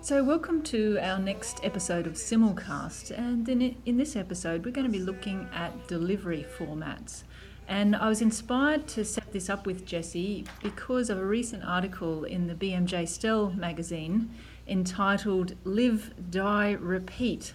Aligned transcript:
So, 0.00 0.24
welcome 0.24 0.62
to 0.62 0.98
our 1.02 1.18
next 1.18 1.60
episode 1.62 2.06
of 2.06 2.14
Simulcast. 2.14 3.10
And 3.10 3.46
in, 3.46 3.76
in 3.84 3.98
this 3.98 4.16
episode, 4.16 4.64
we're 4.64 4.70
going 4.70 4.86
to 4.86 4.92
be 4.92 5.04
looking 5.04 5.48
at 5.52 5.86
delivery 5.86 6.46
formats. 6.56 7.24
And 7.68 7.94
I 7.94 8.08
was 8.08 8.22
inspired 8.22 8.86
to 8.88 9.04
set 9.04 9.32
this 9.32 9.50
up 9.50 9.66
with 9.66 9.84
Jesse 9.84 10.46
because 10.62 11.10
of 11.10 11.18
a 11.18 11.24
recent 11.26 11.62
article 11.64 12.24
in 12.24 12.46
the 12.46 12.54
BMJ 12.54 13.06
STEL 13.06 13.50
magazine 13.50 14.30
entitled 14.66 15.54
Live, 15.64 16.14
Die, 16.30 16.72
Repeat 16.80 17.52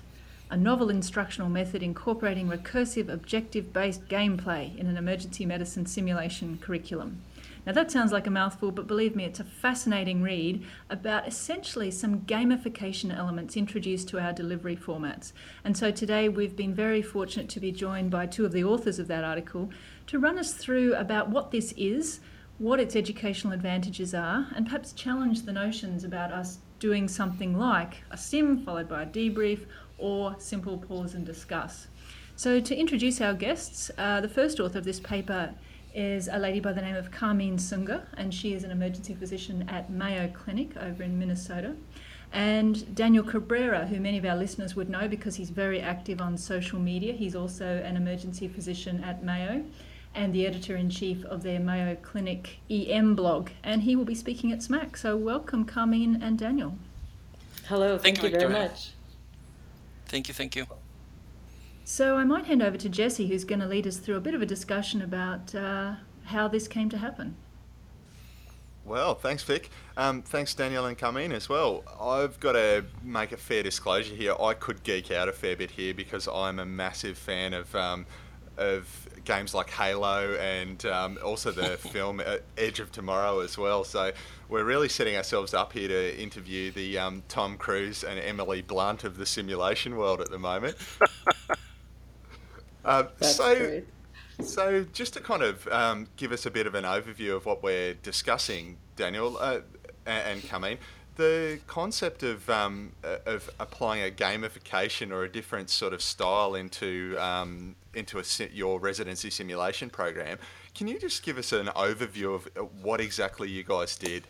a 0.52 0.58
novel 0.58 0.90
instructional 0.90 1.50
method 1.50 1.84
incorporating 1.84 2.50
recursive 2.50 3.08
objective 3.08 3.72
based 3.72 4.08
gameplay 4.08 4.76
in 4.78 4.88
an 4.88 4.98
emergency 4.98 5.46
medicine 5.46 5.86
simulation 5.86 6.58
curriculum. 6.60 7.22
Now, 7.66 7.74
that 7.74 7.92
sounds 7.92 8.12
like 8.12 8.26
a 8.26 8.32
mouthful, 8.32 8.72
but 8.72 8.88
believe 8.88 9.16
me, 9.16 9.26
it's 9.26 9.40
a 9.40 9.44
fascinating 9.44 10.22
read 10.22 10.66
about 10.90 11.28
essentially 11.28 11.92
some 11.92 12.22
gamification 12.22 13.16
elements 13.16 13.58
introduced 13.58 14.08
to 14.10 14.20
our 14.20 14.34
delivery 14.34 14.76
formats. 14.76 15.34
And 15.64 15.78
so 15.78 15.92
today 15.92 16.30
we've 16.30 16.56
been 16.56 16.74
very 16.74 17.02
fortunate 17.02 17.50
to 17.50 17.60
be 17.60 17.72
joined 17.72 18.12
by 18.12 18.26
two 18.26 18.46
of 18.46 18.54
the 18.54 18.64
authors 18.64 18.98
of 18.98 19.08
that 19.10 19.24
article 19.24 19.70
to 20.08 20.20
run 20.20 20.40
us 20.40 20.54
through 20.54 20.96
about 20.96 21.30
what 21.30 21.52
this 21.52 21.74
is, 21.78 22.22
what 22.58 22.80
its 22.80 22.96
educational 22.96 23.54
advantages 23.54 24.14
are, 24.14 24.48
and 24.56 24.66
perhaps 24.66 24.94
challenge 24.94 25.44
the 25.44 25.54
notions 25.54 26.04
about 26.04 26.32
us 26.32 26.60
doing 26.80 27.08
something 27.08 27.58
like 27.58 28.04
a 28.10 28.18
sim 28.18 28.64
followed 28.64 28.88
by 28.88 29.04
a 29.04 29.06
debrief 29.06 29.66
or 29.98 30.36
simple 30.40 30.78
pause 30.78 31.14
and 31.14 31.26
discuss. 31.26 31.88
So, 32.36 32.62
to 32.62 32.76
introduce 32.76 33.20
our 33.20 33.34
guests, 33.34 33.92
uh, 33.98 34.22
the 34.22 34.30
first 34.30 34.62
author 34.62 34.78
of 34.78 34.86
this 34.86 35.02
paper 35.02 35.54
is 35.94 36.28
a 36.28 36.38
lady 36.38 36.60
by 36.60 36.74
the 36.74 36.82
name 36.82 36.96
of 36.96 37.12
Kharmene 37.12 37.56
Sunga, 37.60 38.04
and 38.18 38.34
she 38.34 38.54
is 38.54 38.64
an 38.64 38.72
emergency 38.72 39.14
physician 39.14 39.68
at 39.70 39.90
Mayo 39.90 40.28
Clinic 40.30 40.76
over 40.78 41.04
in 41.04 41.18
Minnesota. 41.18 41.76
And 42.32 42.94
Daniel 42.96 43.24
Cabrera, 43.24 43.88
who 43.88 44.00
many 44.00 44.18
of 44.18 44.26
our 44.26 44.36
listeners 44.36 44.76
would 44.76 44.90
know 44.90 45.08
because 45.08 45.36
he's 45.36 45.50
very 45.50 45.82
active 45.82 46.22
on 46.22 46.38
social 46.38 46.80
media. 46.80 47.14
He's 47.14 47.36
also 47.36 47.66
an 47.66 47.98
emergency 47.98 48.48
physician 48.48 49.04
at 49.04 49.24
Mayo 49.24 49.64
and 50.14 50.34
the 50.34 50.46
editor 50.46 50.76
in 50.76 50.90
chief 50.90 51.26
of 51.26 51.44
their 51.44 51.60
Mayo 51.60 51.96
Clinic 51.96 52.60
EM 52.70 53.16
blog. 53.16 53.50
And 53.64 53.84
he 53.84 53.96
will 53.96 54.06
be 54.06 54.16
speaking 54.16 54.52
at 54.52 54.60
SMACC. 54.60 54.98
So, 54.98 55.18
welcome, 55.18 55.66
Carmine 55.66 56.22
and 56.22 56.38
Daniel. 56.38 56.78
Hello, 57.68 57.98
thank, 57.98 58.18
thank 58.18 58.24
you, 58.24 58.30
you 58.30 58.48
very 58.48 58.52
much. 58.52 58.92
Thank 60.06 60.28
you, 60.28 60.34
thank 60.34 60.56
you. 60.56 60.66
So 61.90 62.18
I 62.18 62.24
might 62.24 62.46
hand 62.46 62.62
over 62.62 62.78
to 62.78 62.88
Jesse, 62.88 63.26
who's 63.26 63.44
going 63.44 63.62
to 63.62 63.66
lead 63.66 63.88
us 63.88 63.98
through 63.98 64.16
a 64.16 64.20
bit 64.20 64.36
of 64.36 64.44
a 64.44 64.46
discussion 64.46 65.02
about 65.02 65.56
uh, 65.56 65.94
how 66.26 66.48
this 66.48 66.68
came 66.68 66.88
to 66.90 67.00
happen. 67.00 67.36
Well, 68.86 69.16
thanks, 69.16 69.42
Vic. 69.42 69.72
Um, 69.98 70.22
thanks, 70.22 70.54
Daniel 70.54 70.86
and 70.86 70.96
Kharmene 70.96 71.34
as 71.34 71.50
well. 71.50 71.84
I've 72.00 72.40
got 72.40 72.52
to 72.52 72.86
make 73.02 73.32
a 73.32 73.38
fair 73.38 73.64
disclosure 73.64 74.14
here. 74.14 74.36
I 74.40 74.54
could 74.54 74.84
geek 74.84 75.10
out 75.10 75.30
a 75.30 75.32
fair 75.32 75.56
bit 75.56 75.72
here 75.72 75.96
because 75.96 76.28
I'm 76.28 76.60
a 76.60 76.66
massive 76.66 77.18
fan 77.18 77.56
of 77.56 77.74
um, 77.74 78.06
of 78.60 79.08
games 79.26 79.56
like 79.56 79.72
Halo 79.72 80.36
and 80.36 80.86
um, 80.86 81.18
also 81.26 81.52
the 81.52 81.78
film 81.92 82.22
uh, 82.24 82.38
Edge 82.56 82.80
of 82.80 82.92
Tomorrow 82.92 83.40
as 83.40 83.58
well. 83.58 83.84
So 83.84 84.12
we're 84.48 84.64
really 84.64 84.90
setting 84.90 85.16
ourselves 85.16 85.56
up 85.56 85.74
here 85.74 85.88
to 85.88 86.22
interview 86.22 86.72
the 86.72 87.00
um, 87.00 87.24
Tom 87.30 87.58
Cruise 87.58 88.04
and 88.04 88.20
Emily 88.20 88.62
Blunt 88.62 89.06
of 89.06 89.18
the 89.18 89.26
simulation 89.26 89.96
world 89.96 90.22
at 90.22 90.30
the 90.30 90.38
moment. 90.38 90.78
uh, 92.90 93.08
so, 93.22 93.56
great. 93.56 93.88
so 94.42 94.86
just 94.94 95.14
to 95.14 95.20
kind 95.20 95.44
of 95.44 95.68
um, 95.68 96.08
give 96.18 96.32
us 96.32 96.46
a 96.46 96.52
bit 96.52 96.68
of 96.68 96.76
an 96.76 96.84
overview 96.84 97.36
of 97.36 97.46
what 97.46 97.64
we're 97.64 97.94
discussing, 97.96 98.78
Daniel 98.96 99.38
uh, 99.40 99.60
and 100.06 100.42
Kharmene 100.42 100.78
the 101.20 101.60
concept 101.68 102.24
of 102.24 102.50
um, 102.50 102.94
of 103.26 103.50
applying 103.60 104.02
a 104.04 104.10
gamification 104.10 105.12
or 105.12 105.26
a 105.26 105.30
different 105.30 105.70
sort 105.70 105.94
of 105.94 106.02
style 106.02 106.56
into 106.56 107.18
um, 107.20 107.76
into 107.94 108.20
a, 108.20 108.24
your 108.54 108.80
residency 108.80 109.30
simulation 109.30 109.90
program, 109.90 110.38
can 110.74 110.88
you 110.88 110.98
just 110.98 111.22
give 111.22 111.38
us 111.38 111.52
an 111.52 111.68
overview 111.68 112.34
of 112.34 112.48
uh, 112.56 112.62
what 112.82 113.02
exactly 113.02 113.50
you 113.50 113.64
guys 113.64 113.98
did? 113.98 114.24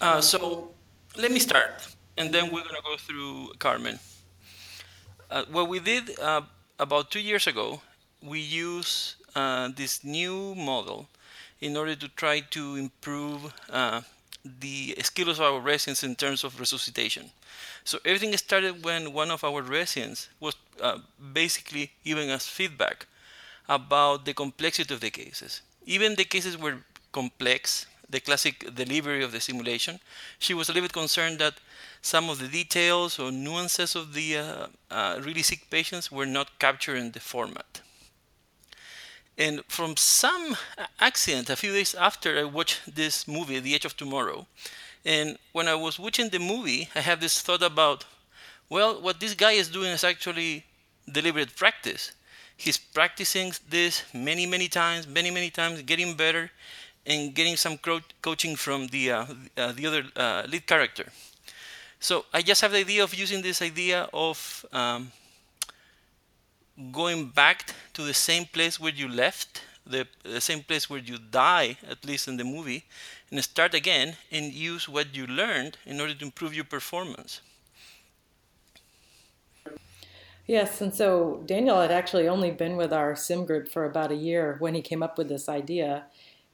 Uh, 0.00 0.22
so 0.22 0.70
let 1.18 1.30
me 1.30 1.38
start, 1.38 1.86
and 2.16 2.32
then 2.32 2.50
we're 2.50 2.64
gonna 2.64 2.78
go 2.82 2.96
through 2.96 3.52
Kharmene. 3.58 4.00
Uh, 5.34 5.42
what 5.50 5.68
we 5.68 5.80
did 5.80 6.16
uh, 6.20 6.42
about 6.78 7.10
two 7.10 7.18
years 7.18 7.48
ago, 7.48 7.80
we 8.22 8.38
used 8.38 9.16
uh, 9.34 9.68
this 9.74 10.04
new 10.04 10.54
model 10.54 11.08
in 11.60 11.76
order 11.76 11.96
to 11.96 12.06
try 12.10 12.38
to 12.38 12.76
improve 12.76 13.52
uh, 13.68 14.00
the 14.60 14.94
skills 15.02 15.40
of 15.40 15.44
our 15.44 15.58
residents 15.58 16.04
in 16.04 16.14
terms 16.14 16.44
of 16.44 16.60
resuscitation. 16.60 17.28
So 17.82 17.98
everything 18.04 18.36
started 18.36 18.84
when 18.84 19.12
one 19.12 19.32
of 19.32 19.42
our 19.42 19.60
residents 19.60 20.28
was 20.38 20.54
uh, 20.80 20.98
basically 21.32 21.90
giving 22.04 22.30
us 22.30 22.46
feedback 22.46 23.06
about 23.68 24.26
the 24.26 24.34
complexity 24.34 24.94
of 24.94 25.00
the 25.00 25.10
cases. 25.10 25.62
Even 25.84 26.14
the 26.14 26.24
cases 26.24 26.56
were 26.56 26.76
complex, 27.10 27.86
the 28.08 28.20
classic 28.20 28.74
delivery 28.74 29.22
of 29.22 29.32
the 29.32 29.40
simulation, 29.40 30.00
she 30.38 30.54
was 30.54 30.68
a 30.68 30.72
little 30.72 30.86
bit 30.86 30.92
concerned 30.92 31.38
that 31.38 31.54
some 32.02 32.28
of 32.28 32.38
the 32.38 32.48
details 32.48 33.18
or 33.18 33.32
nuances 33.32 33.96
of 33.96 34.12
the 34.14 34.36
uh, 34.36 34.66
uh, 34.90 35.20
really 35.22 35.42
sick 35.42 35.70
patients 35.70 36.12
were 36.12 36.26
not 36.26 36.58
captured 36.58 36.96
in 36.96 37.12
the 37.12 37.20
format. 37.20 37.80
And 39.36 39.62
from 39.68 39.96
some 39.96 40.56
accident, 41.00 41.50
a 41.50 41.56
few 41.56 41.72
days 41.72 41.94
after 41.94 42.38
I 42.38 42.44
watched 42.44 42.94
this 42.94 43.26
movie, 43.26 43.58
The 43.58 43.74
Edge 43.74 43.84
of 43.84 43.96
Tomorrow, 43.96 44.46
and 45.04 45.38
when 45.52 45.68
I 45.68 45.74
was 45.74 45.98
watching 45.98 46.28
the 46.30 46.38
movie, 46.38 46.88
I 46.94 47.00
had 47.00 47.20
this 47.20 47.40
thought 47.40 47.62
about, 47.62 48.04
well, 48.68 49.00
what 49.00 49.20
this 49.20 49.34
guy 49.34 49.52
is 49.52 49.68
doing 49.68 49.90
is 49.90 50.04
actually 50.04 50.64
deliberate 51.10 51.56
practice. 51.56 52.12
He's 52.56 52.78
practicing 52.78 53.52
this 53.68 54.04
many, 54.14 54.46
many 54.46 54.68
times, 54.68 55.06
many, 55.06 55.30
many 55.30 55.50
times, 55.50 55.82
getting 55.82 56.14
better, 56.14 56.50
and 57.06 57.34
getting 57.34 57.56
some 57.56 57.78
coaching 58.22 58.56
from 58.56 58.86
the 58.88 59.12
uh, 59.12 59.26
uh, 59.56 59.72
the 59.72 59.86
other 59.86 60.04
uh, 60.16 60.42
lead 60.48 60.66
character. 60.66 61.06
So 62.00 62.26
I 62.32 62.42
just 62.42 62.60
have 62.60 62.72
the 62.72 62.78
idea 62.78 63.02
of 63.02 63.14
using 63.14 63.42
this 63.42 63.62
idea 63.62 64.08
of 64.12 64.66
um, 64.72 65.10
going 66.92 67.28
back 67.28 67.72
to 67.94 68.02
the 68.02 68.14
same 68.14 68.44
place 68.44 68.78
where 68.78 68.92
you 68.92 69.08
left, 69.08 69.62
the, 69.86 70.06
the 70.22 70.40
same 70.40 70.62
place 70.62 70.90
where 70.90 71.00
you 71.00 71.18
die, 71.18 71.78
at 71.88 72.04
least 72.04 72.28
in 72.28 72.36
the 72.36 72.44
movie, 72.44 72.84
and 73.30 73.42
start 73.42 73.74
again 73.74 74.16
and 74.30 74.52
use 74.52 74.88
what 74.88 75.14
you 75.14 75.26
learned 75.26 75.78
in 75.86 76.00
order 76.00 76.14
to 76.14 76.24
improve 76.24 76.54
your 76.54 76.64
performance. 76.64 77.40
Yes, 80.46 80.82
and 80.82 80.94
so 80.94 81.42
Daniel 81.46 81.80
had 81.80 81.90
actually 81.90 82.28
only 82.28 82.50
been 82.50 82.76
with 82.76 82.92
our 82.92 83.16
sim 83.16 83.46
group 83.46 83.66
for 83.66 83.86
about 83.86 84.12
a 84.12 84.16
year 84.16 84.56
when 84.58 84.74
he 84.74 84.82
came 84.82 85.02
up 85.02 85.16
with 85.16 85.30
this 85.30 85.48
idea. 85.48 86.04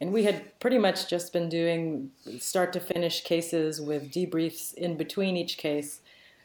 And 0.00 0.12
we 0.12 0.24
had 0.24 0.58
pretty 0.60 0.78
much 0.78 1.08
just 1.08 1.32
been 1.32 1.48
doing 1.48 2.10
start 2.38 2.72
to 2.72 2.80
finish 2.80 3.22
cases 3.22 3.80
with 3.80 4.10
debriefs 4.10 4.72
in 4.74 4.96
between 4.96 5.36
each 5.36 5.58
case, 5.58 6.00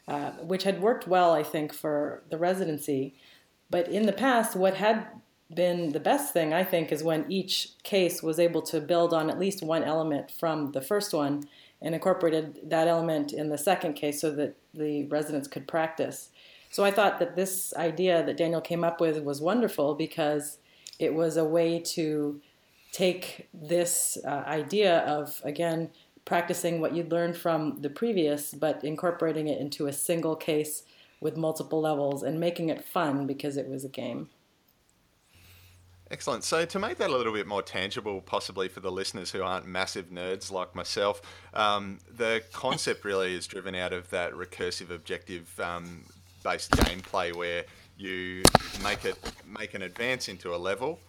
uh, 0.06 0.32
which 0.32 0.64
had 0.64 0.82
worked 0.82 1.08
well, 1.08 1.32
I 1.32 1.42
think, 1.42 1.72
for 1.72 2.22
the 2.30 2.36
residency. 2.36 3.14
But 3.70 3.88
in 3.88 4.04
the 4.04 4.12
past, 4.12 4.56
what 4.56 4.74
had 4.74 5.06
been 5.52 5.92
the 5.92 6.00
best 6.00 6.32
thing, 6.32 6.52
I 6.52 6.64
think, 6.64 6.92
is 6.92 7.02
when 7.02 7.30
each 7.30 7.70
case 7.82 8.22
was 8.22 8.38
able 8.38 8.62
to 8.62 8.80
build 8.80 9.14
on 9.14 9.30
at 9.30 9.38
least 9.38 9.62
one 9.62 9.84
element 9.84 10.30
from 10.30 10.72
the 10.72 10.82
first 10.82 11.14
one 11.14 11.48
and 11.80 11.94
incorporated 11.94 12.58
that 12.70 12.88
element 12.88 13.32
in 13.32 13.48
the 13.48 13.58
second 13.58 13.94
case 13.94 14.20
so 14.20 14.30
that 14.32 14.56
the 14.74 15.04
residents 15.04 15.48
could 15.48 15.68
practice. 15.68 16.30
So 16.70 16.84
I 16.84 16.90
thought 16.90 17.18
that 17.20 17.36
this 17.36 17.72
idea 17.74 18.24
that 18.24 18.36
Daniel 18.36 18.60
came 18.60 18.84
up 18.84 19.00
with 19.00 19.22
was 19.22 19.40
wonderful 19.40 19.94
because 19.94 20.58
it 20.98 21.14
was 21.14 21.36
a 21.36 21.44
way 21.44 21.78
to 21.78 22.40
take 22.92 23.48
this 23.52 24.18
uh, 24.24 24.44
idea 24.46 25.00
of, 25.00 25.40
again, 25.44 25.90
practicing 26.24 26.80
what 26.80 26.94
you'd 26.94 27.10
learned 27.10 27.36
from 27.36 27.80
the 27.80 27.90
previous, 27.90 28.52
but 28.52 28.82
incorporating 28.84 29.48
it 29.48 29.60
into 29.60 29.86
a 29.86 29.92
single 29.92 30.36
case 30.36 30.82
with 31.20 31.36
multiple 31.36 31.80
levels 31.80 32.22
and 32.22 32.38
making 32.38 32.68
it 32.68 32.84
fun 32.84 33.26
because 33.26 33.56
it 33.56 33.68
was 33.68 33.84
a 33.84 33.88
game. 33.88 34.28
Excellent. 36.10 36.44
So, 36.44 36.64
to 36.64 36.78
make 36.78 36.98
that 36.98 37.10
a 37.10 37.16
little 37.16 37.32
bit 37.32 37.48
more 37.48 37.62
tangible, 37.62 38.20
possibly 38.20 38.68
for 38.68 38.78
the 38.78 38.92
listeners 38.92 39.32
who 39.32 39.42
aren't 39.42 39.66
massive 39.66 40.10
nerds 40.10 40.52
like 40.52 40.72
myself, 40.74 41.20
um, 41.52 41.98
the 42.16 42.42
concept 42.52 43.04
really 43.04 43.34
is 43.34 43.46
driven 43.46 43.74
out 43.74 43.92
of 43.92 44.08
that 44.10 44.32
recursive 44.32 44.90
objective 44.90 45.58
um, 45.58 46.04
based 46.44 46.70
gameplay 46.72 47.34
where 47.34 47.64
you 47.98 48.42
make 48.84 49.04
it 49.04 49.16
make 49.44 49.74
an 49.74 49.82
advance 49.82 50.28
into 50.28 50.54
a 50.54 50.56
level, 50.56 51.00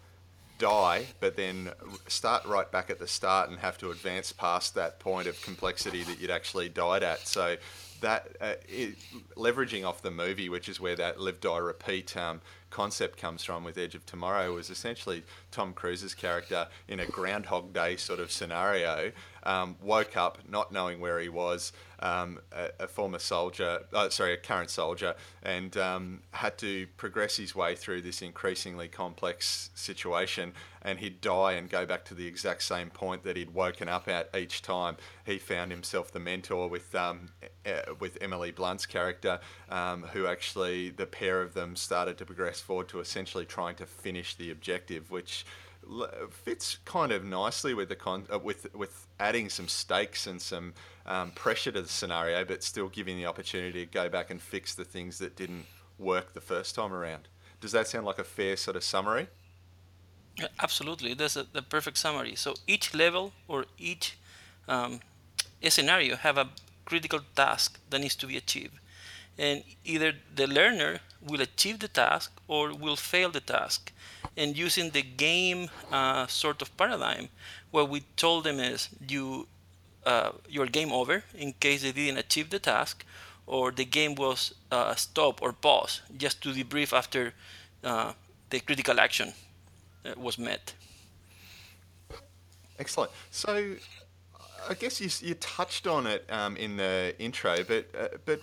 die, 0.58 1.06
but 1.20 1.36
then 1.36 1.72
start 2.08 2.46
right 2.46 2.72
back 2.72 2.90
at 2.90 3.00
the 3.00 3.08
start 3.08 3.50
and 3.50 3.60
have 3.60 3.78
to 3.80 3.92
advance 3.92 4.32
past 4.32 4.76
that 4.76 5.00
point 5.00 5.28
of 5.28 5.42
complexity 5.42 6.04
that 6.04 6.20
you'd 6.20 6.32
actually 6.32 6.70
died 6.70 7.04
at. 7.04 7.28
So 7.28 7.58
that 8.02 8.28
uh, 8.40 8.54
it, 8.68 8.96
leveraging 9.36 9.86
off 9.86 10.02
the 10.02 10.12
movie, 10.12 10.50
which 10.50 10.70
is 10.70 10.80
where 10.80 10.96
that 10.96 11.20
live, 11.20 11.40
die, 11.40 11.58
repeat 11.58 12.16
um, 12.16 12.42
concept 12.70 13.18
comes 13.18 13.44
from 13.44 13.64
with 13.64 13.78
Edge 13.78 13.96
of 13.96 14.06
Tomorrow, 14.06 14.54
was 14.54 14.70
essentially 14.70 15.24
Tom 15.52 15.74
Cruise's 15.74 16.14
character 16.14 16.68
in 16.88 17.00
a 17.00 17.06
Groundhog 17.06 17.74
Day 17.74 17.96
sort 17.96 18.20
of 18.20 18.32
scenario, 18.32 19.12
um, 19.48 19.78
woke 19.82 20.18
up 20.18 20.40
not 20.48 20.74
knowing 20.74 21.00
where 21.00 21.20
he 21.20 21.30
was, 21.30 21.72
um, 22.00 22.40
a, 22.52 22.70
a, 22.82 22.88
former 22.88 23.18
soldier, 23.18 23.80
uh, 23.94 24.10
sorry, 24.10 24.34
a 24.34 24.38
current 24.38 24.70
soldier, 24.70 25.16
and 25.42 25.76
um, 25.78 26.22
had 26.32 26.58
to 26.58 26.86
progress 26.98 27.38
his 27.38 27.56
way 27.56 27.74
through 27.74 28.02
this 28.02 28.22
increasingly 28.22 28.90
complex 28.90 29.70
situation. 29.74 30.52
And 30.82 31.00
he'd 31.00 31.22
die 31.22 31.54
and 31.54 31.70
go 31.70 31.86
back 31.86 32.04
to 32.06 32.14
the 32.14 32.28
exact 32.28 32.64
same 32.64 32.90
point 32.90 33.24
that 33.24 33.38
he'd 33.38 33.54
woken 33.54 33.88
up 33.88 34.08
at 34.10 34.30
each 34.36 34.62
time. 34.62 34.98
He 35.26 35.38
found 35.38 35.72
himself 35.72 36.12
the 36.12 36.20
mentor 36.20 36.68
with 36.68 36.94
uh, 36.94 37.16
with 38.00 38.18
Emily 38.22 38.52
Blunt's 38.52 38.86
character, 38.86 39.40
um, 39.70 40.04
who 40.04 40.28
actually 40.28 40.90
the 40.90 41.06
pair 41.06 41.42
of 41.42 41.54
them 41.54 41.76
started 41.76 42.18
to 42.18 42.26
progress 42.26 42.60
forward 42.60 42.90
to 42.90 43.00
essentially 43.00 43.46
trying 43.46 43.76
to 43.76 43.86
finish 43.86 44.36
the 44.36 44.52
objective, 44.52 45.10
which 45.10 45.46
fits 46.30 46.78
kind 46.86 47.12
of 47.12 47.24
nicely 47.24 47.74
with 47.74 47.90
the 47.90 47.96
con 47.96 48.26
uh, 48.34 48.40
with 48.40 48.74
with 48.76 49.08
adding 49.20 49.50
some 49.50 49.68
stakes 49.68 50.28
and 50.28 50.42
some 50.42 50.74
um, 51.06 51.32
pressure 51.32 51.72
to 51.72 51.82
the 51.82 51.88
scenario, 51.88 52.44
but 52.46 52.64
still 52.64 52.90
giving 52.90 53.18
the 53.18 53.26
opportunity 53.26 53.86
to 53.86 53.92
go 53.92 54.10
back 54.10 54.30
and 54.30 54.42
fix 54.42 54.76
the 54.76 54.86
things 54.86 55.18
that 55.20 55.36
didn't 55.36 55.66
work 55.98 56.34
the 56.34 56.42
first 56.42 56.76
time 56.76 56.94
around. 56.94 57.28
Does 57.62 57.72
that 57.72 57.88
sound 57.88 58.06
like 58.06 58.20
a 58.20 58.24
fair 58.24 58.56
sort 58.58 58.76
of 58.76 58.84
summary? 58.84 59.28
Absolutely, 60.60 61.14
that's 61.16 61.36
a, 61.36 61.44
the 61.52 61.62
perfect 61.62 61.98
summary. 61.98 62.36
So 62.36 62.54
each 62.68 62.94
level 62.94 63.34
or 63.48 63.66
each 63.78 64.18
um, 64.68 65.00
scenario 65.68 66.16
have 66.16 66.38
a 66.38 66.50
critical 66.86 67.22
task 67.36 67.80
that 67.90 68.00
needs 68.00 68.16
to 68.18 68.28
be 68.28 68.38
achieved, 68.38 68.76
and 69.38 69.64
either 69.84 70.14
the 70.36 70.48
learner 70.48 71.00
will 71.22 71.42
achieve 71.42 71.80
the 71.80 71.88
task 71.88 72.32
or 72.48 72.74
will 72.74 72.96
fail 72.96 73.30
the 73.30 73.42
task 73.42 73.92
and 74.38 74.56
using 74.56 74.92
the 74.92 75.02
game 75.02 75.70
uh, 75.92 76.28
sort 76.28 76.62
of 76.62 76.76
paradigm, 76.78 77.30
what 77.72 77.90
we 77.90 78.02
told 78.16 78.44
them 78.44 78.60
is 78.60 78.90
you 79.08 79.48
uh, 80.06 80.32
your 80.48 80.68
game 80.68 80.92
over 80.92 81.24
in 81.38 81.54
case 81.60 81.82
they 81.82 81.92
didn't 81.92 82.18
achieve 82.18 82.50
the 82.50 82.60
task, 82.60 83.04
or 83.46 83.72
the 83.72 83.84
game 83.84 84.16
was 84.16 84.54
uh, 84.72 84.96
stop 84.96 85.42
or 85.42 85.52
pause 85.52 86.02
just 86.18 86.42
to 86.42 86.50
debrief 86.54 86.94
after 86.94 87.34
uh, 87.84 88.14
the 88.50 88.60
critical 88.60 89.00
action 89.00 89.34
uh, 90.06 90.12
was 90.16 90.38
met. 90.38 90.74
Excellent. 92.80 93.12
So, 93.32 93.76
I 94.70 94.74
guess 94.76 95.02
you, 95.02 95.10
you 95.28 95.34
touched 95.36 95.88
on 95.88 96.06
it 96.08 96.26
um, 96.30 96.56
in 96.58 96.78
the 96.78 97.16
intro, 97.20 97.64
but 97.64 97.88
uh, 98.00 98.08
but 98.26 98.42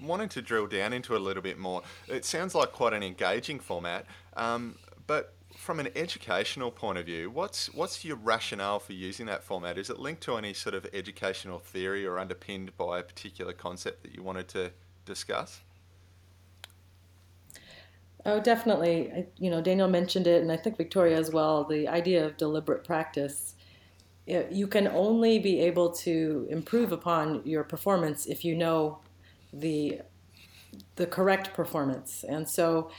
wanting 0.00 0.28
to 0.30 0.42
drill 0.42 0.66
down 0.66 0.92
into 0.92 1.16
a 1.16 1.18
little 1.18 1.42
bit 1.42 1.58
more, 1.58 1.82
it 2.06 2.24
sounds 2.24 2.54
like 2.54 2.72
quite 2.72 2.92
an 2.92 3.02
engaging 3.02 3.60
format. 3.60 4.06
Um, 4.36 4.76
but 5.06 5.34
from 5.56 5.80
an 5.80 5.88
educational 5.96 6.70
point 6.70 6.98
of 6.98 7.06
view, 7.06 7.30
what's 7.30 7.72
what's 7.74 8.04
your 8.04 8.16
rationale 8.16 8.78
for 8.78 8.92
using 8.92 9.26
that 9.26 9.42
format? 9.42 9.76
Is 9.76 9.90
it 9.90 9.98
linked 9.98 10.22
to 10.22 10.36
any 10.36 10.54
sort 10.54 10.74
of 10.74 10.86
educational 10.92 11.58
theory 11.58 12.06
or 12.06 12.18
underpinned 12.18 12.76
by 12.76 13.00
a 13.00 13.02
particular 13.02 13.52
concept 13.52 14.02
that 14.04 14.14
you 14.14 14.22
wanted 14.22 14.48
to 14.48 14.70
discuss? 15.04 15.60
Oh, 18.24 18.40
definitely. 18.40 19.26
you 19.38 19.50
know, 19.50 19.60
Daniel 19.60 19.88
mentioned 19.88 20.26
it, 20.26 20.42
and 20.42 20.52
I 20.52 20.56
think 20.56 20.76
Victoria 20.76 21.16
as 21.16 21.32
well. 21.32 21.64
The 21.64 21.88
idea 21.88 22.24
of 22.24 22.36
deliberate 22.36 22.84
practice. 22.84 23.54
You 24.26 24.66
can 24.66 24.88
only 24.88 25.38
be 25.38 25.60
able 25.60 25.90
to 25.92 26.46
improve 26.50 26.92
upon 26.92 27.40
your 27.46 27.64
performance 27.64 28.26
if 28.26 28.44
you 28.44 28.54
know 28.54 28.98
the 29.52 30.00
the 30.96 31.06
correct 31.06 31.54
performance. 31.54 32.24
And 32.28 32.48
so, 32.48 32.90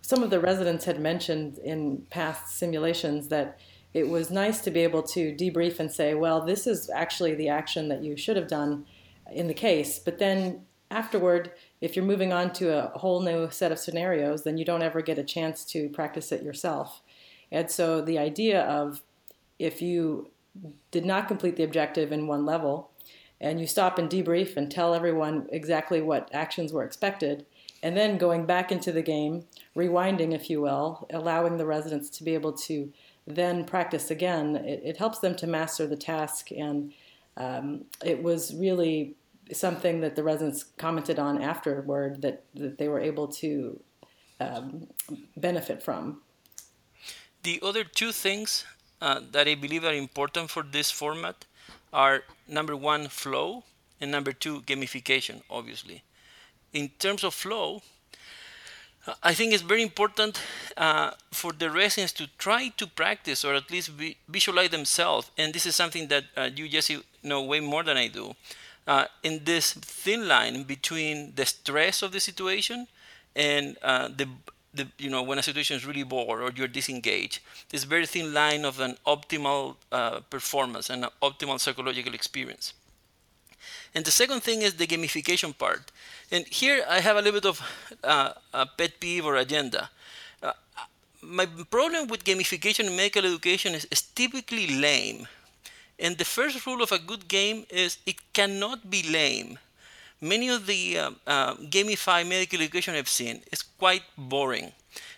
some 0.00 0.22
of 0.22 0.30
the 0.30 0.40
residents 0.40 0.84
had 0.84 1.00
mentioned 1.00 1.58
in 1.58 2.06
past 2.10 2.56
simulations 2.56 3.28
that 3.28 3.58
it 3.94 4.08
was 4.08 4.30
nice 4.30 4.60
to 4.62 4.70
be 4.70 4.80
able 4.80 5.02
to 5.02 5.34
debrief 5.34 5.78
and 5.78 5.92
say, 5.92 6.14
well, 6.14 6.44
this 6.44 6.66
is 6.66 6.90
actually 6.90 7.34
the 7.34 7.48
action 7.48 7.88
that 7.88 8.02
you 8.02 8.16
should 8.16 8.36
have 8.36 8.48
done 8.48 8.86
in 9.30 9.48
the 9.48 9.54
case. 9.54 9.98
But 9.98 10.18
then 10.18 10.62
afterward, 10.90 11.52
if 11.80 11.94
you're 11.94 12.04
moving 12.04 12.32
on 12.32 12.52
to 12.54 12.76
a 12.76 12.98
whole 12.98 13.20
new 13.22 13.50
set 13.50 13.70
of 13.70 13.78
scenarios, 13.78 14.44
then 14.44 14.56
you 14.56 14.64
don't 14.64 14.82
ever 14.82 15.02
get 15.02 15.18
a 15.18 15.24
chance 15.24 15.64
to 15.66 15.88
practice 15.90 16.32
it 16.32 16.42
yourself. 16.42 17.02
And 17.50 17.70
so 17.70 18.00
the 18.00 18.18
idea 18.18 18.62
of 18.62 19.02
if 19.58 19.82
you 19.82 20.30
did 20.90 21.04
not 21.04 21.28
complete 21.28 21.56
the 21.56 21.62
objective 21.62 22.12
in 22.12 22.26
one 22.26 22.46
level, 22.46 22.90
and 23.42 23.60
you 23.60 23.66
stop 23.66 23.98
and 23.98 24.08
debrief 24.08 24.56
and 24.56 24.70
tell 24.70 24.94
everyone 24.94 25.46
exactly 25.50 26.00
what 26.00 26.30
actions 26.32 26.72
were 26.72 26.84
expected, 26.84 27.44
and 27.82 27.96
then 27.96 28.16
going 28.16 28.46
back 28.46 28.70
into 28.70 28.92
the 28.92 29.02
game, 29.02 29.44
rewinding, 29.76 30.32
if 30.32 30.48
you 30.48 30.62
will, 30.62 31.06
allowing 31.12 31.56
the 31.56 31.66
residents 31.66 32.08
to 32.10 32.24
be 32.24 32.34
able 32.34 32.52
to 32.52 32.92
then 33.26 33.64
practice 33.64 34.10
again, 34.10 34.56
it, 34.56 34.80
it 34.84 34.96
helps 34.96 35.18
them 35.18 35.34
to 35.36 35.46
master 35.46 35.86
the 35.86 35.96
task. 35.96 36.50
And 36.52 36.92
um, 37.36 37.84
it 38.04 38.22
was 38.22 38.54
really 38.54 39.16
something 39.52 40.00
that 40.00 40.14
the 40.14 40.22
residents 40.22 40.64
commented 40.76 41.18
on 41.18 41.42
afterward 41.42 42.22
that, 42.22 42.44
that 42.54 42.78
they 42.78 42.88
were 42.88 43.00
able 43.00 43.26
to 43.28 43.80
um, 44.40 44.86
benefit 45.36 45.82
from. 45.82 46.20
The 47.42 47.60
other 47.62 47.82
two 47.82 48.12
things 48.12 48.64
uh, 49.00 49.20
that 49.32 49.48
I 49.48 49.56
believe 49.56 49.84
are 49.84 49.94
important 49.94 50.50
for 50.50 50.62
this 50.62 50.92
format 50.92 51.44
are 51.92 52.22
number 52.48 52.76
one, 52.76 53.08
flow, 53.08 53.64
and 54.00 54.10
number 54.10 54.32
two, 54.32 54.62
gamification, 54.62 55.42
obviously. 55.50 56.02
In 56.72 56.90
terms 56.98 57.24
of 57.24 57.34
flow, 57.34 57.82
I 59.22 59.34
think 59.34 59.52
it's 59.52 59.62
very 59.62 59.82
important 59.82 60.40
uh, 60.76 61.10
for 61.32 61.52
the 61.52 61.70
residents 61.70 62.12
to 62.14 62.28
try 62.38 62.68
to 62.76 62.86
practice 62.86 63.44
or 63.44 63.54
at 63.54 63.70
least 63.70 63.90
visualize 64.28 64.70
themselves. 64.70 65.30
And 65.36 65.52
this 65.52 65.66
is 65.66 65.74
something 65.74 66.08
that 66.08 66.24
uh, 66.36 66.50
you, 66.54 66.68
Jesse, 66.68 67.02
know 67.22 67.42
way 67.42 67.60
more 67.60 67.82
than 67.82 67.96
I 67.96 68.08
do. 68.08 68.34
Uh, 68.86 69.06
in 69.22 69.44
this 69.44 69.72
thin 69.72 70.28
line 70.28 70.64
between 70.64 71.32
the 71.34 71.46
stress 71.46 72.02
of 72.02 72.12
the 72.12 72.20
situation 72.20 72.86
and 73.34 73.76
uh, 73.82 74.08
the 74.08 74.28
the, 74.74 74.88
you 74.98 75.10
know, 75.10 75.22
when 75.22 75.38
a 75.38 75.42
situation 75.42 75.76
is 75.76 75.84
really 75.84 76.02
bored 76.02 76.40
or 76.42 76.50
you're 76.54 76.68
disengaged, 76.68 77.40
this 77.68 77.84
very 77.84 78.06
thin 78.06 78.32
line 78.32 78.64
of 78.64 78.80
an 78.80 78.96
optimal 79.06 79.76
uh, 79.90 80.20
performance 80.30 80.88
and 80.90 81.04
an 81.04 81.10
optimal 81.22 81.60
psychological 81.60 82.14
experience. 82.14 82.74
And 83.94 84.04
the 84.04 84.10
second 84.10 84.42
thing 84.42 84.62
is 84.62 84.74
the 84.74 84.86
gamification 84.86 85.56
part. 85.56 85.92
And 86.30 86.46
here 86.46 86.84
I 86.88 87.00
have 87.00 87.16
a 87.16 87.22
little 87.22 87.40
bit 87.40 87.48
of 87.48 87.60
uh, 88.02 88.32
a 88.54 88.66
pet 88.66 88.98
peeve 88.98 89.26
or 89.26 89.36
agenda. 89.36 89.90
Uh, 90.42 90.52
my 91.20 91.46
problem 91.70 92.08
with 92.08 92.24
gamification 92.24 92.86
in 92.86 92.96
medical 92.96 93.24
education 93.26 93.74
is, 93.74 93.86
is 93.90 94.02
typically 94.02 94.80
lame. 94.80 95.28
And 95.98 96.16
the 96.16 96.24
first 96.24 96.66
rule 96.66 96.82
of 96.82 96.90
a 96.90 96.98
good 96.98 97.28
game 97.28 97.66
is 97.68 97.98
it 98.06 98.16
cannot 98.32 98.90
be 98.90 99.02
lame 99.02 99.58
many 100.22 100.48
of 100.48 100.66
the 100.66 100.98
uh, 100.98 101.10
uh, 101.26 101.54
gamified 101.56 102.28
medical 102.28 102.60
education 102.60 102.94
I've 102.94 103.08
seen 103.08 103.42
is 103.50 103.62
quite 103.62 104.04
boring. 104.16 104.72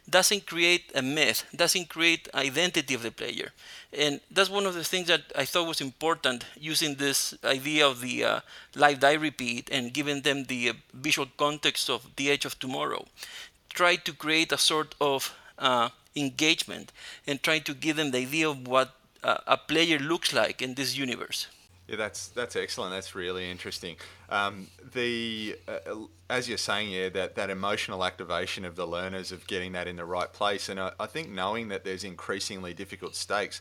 Doesn't 0.09 0.47
create 0.47 0.91
a 0.95 1.03
myth, 1.03 1.45
doesn't 1.55 1.89
create 1.89 2.29
identity 2.35 2.95
of 2.95 3.03
the 3.03 3.11
player. 3.11 3.53
And 3.93 4.21
that's 4.31 4.51
one 4.51 4.67
of 4.67 4.75
the 4.75 4.85
things 4.85 5.07
that 5.09 5.23
I 5.37 5.45
thought 5.45 5.69
was 5.69 5.81
important 5.81 6.45
using 6.59 6.95
this 6.97 7.35
idea 7.45 7.87
of 7.87 8.01
the 8.01 8.25
uh, 8.25 8.41
live 8.75 9.01
die 9.01 9.15
repeat 9.15 9.69
and 9.71 9.93
giving 9.93 10.23
them 10.23 10.45
the 10.45 10.71
uh, 10.71 10.73
visual 10.93 11.29
context 11.37 11.89
of 11.89 12.07
the 12.17 12.31
edge 12.31 12.45
of 12.45 12.59
tomorrow. 12.59 13.07
Try 13.73 13.97
to 13.97 14.13
create 14.13 14.53
a 14.53 14.59
sort 14.59 14.95
of 15.01 15.35
uh, 15.59 15.89
engagement 16.17 16.93
and 17.27 17.43
try 17.43 17.59
to 17.61 17.75
give 17.75 17.97
them 17.97 18.11
the 18.11 18.19
idea 18.19 18.49
of 18.49 18.67
what 18.67 18.95
uh, 19.23 19.39
a 19.47 19.57
player 19.57 19.99
looks 19.99 20.33
like 20.33 20.61
in 20.63 20.75
this 20.75 20.97
universe. 20.97 21.47
Yeah, 21.87 21.97
that's 21.97 22.29
that's 22.29 22.57
excellent. 22.57 22.93
That's 22.93 23.14
really 23.14 23.50
interesting. 23.50 23.97
Um, 24.31 24.69
the 24.93 25.59
uh, 25.69 26.07
as 26.31 26.49
you're 26.49 26.57
saying, 26.57 26.91
yeah, 26.91 27.11
that 27.11 27.35
that 27.35 27.50
emotional 27.50 28.05
activation 28.05 28.64
of 28.64 28.75
the 28.75 28.87
learners 28.87 29.33
of 29.33 29.47
getting 29.47 29.73
that 29.73 29.87
in 29.87 29.97
the 29.97 30.05
right 30.05 30.33
place, 30.33 30.69
and 30.71 30.81
I, 30.81 30.93
I 30.99 31.07
think 31.07 31.29
knowing 31.29 31.69
that 31.69 31.85
there's 31.85 32.05
increasingly 32.05 32.73
difficult 32.73 33.14
stakes. 33.14 33.61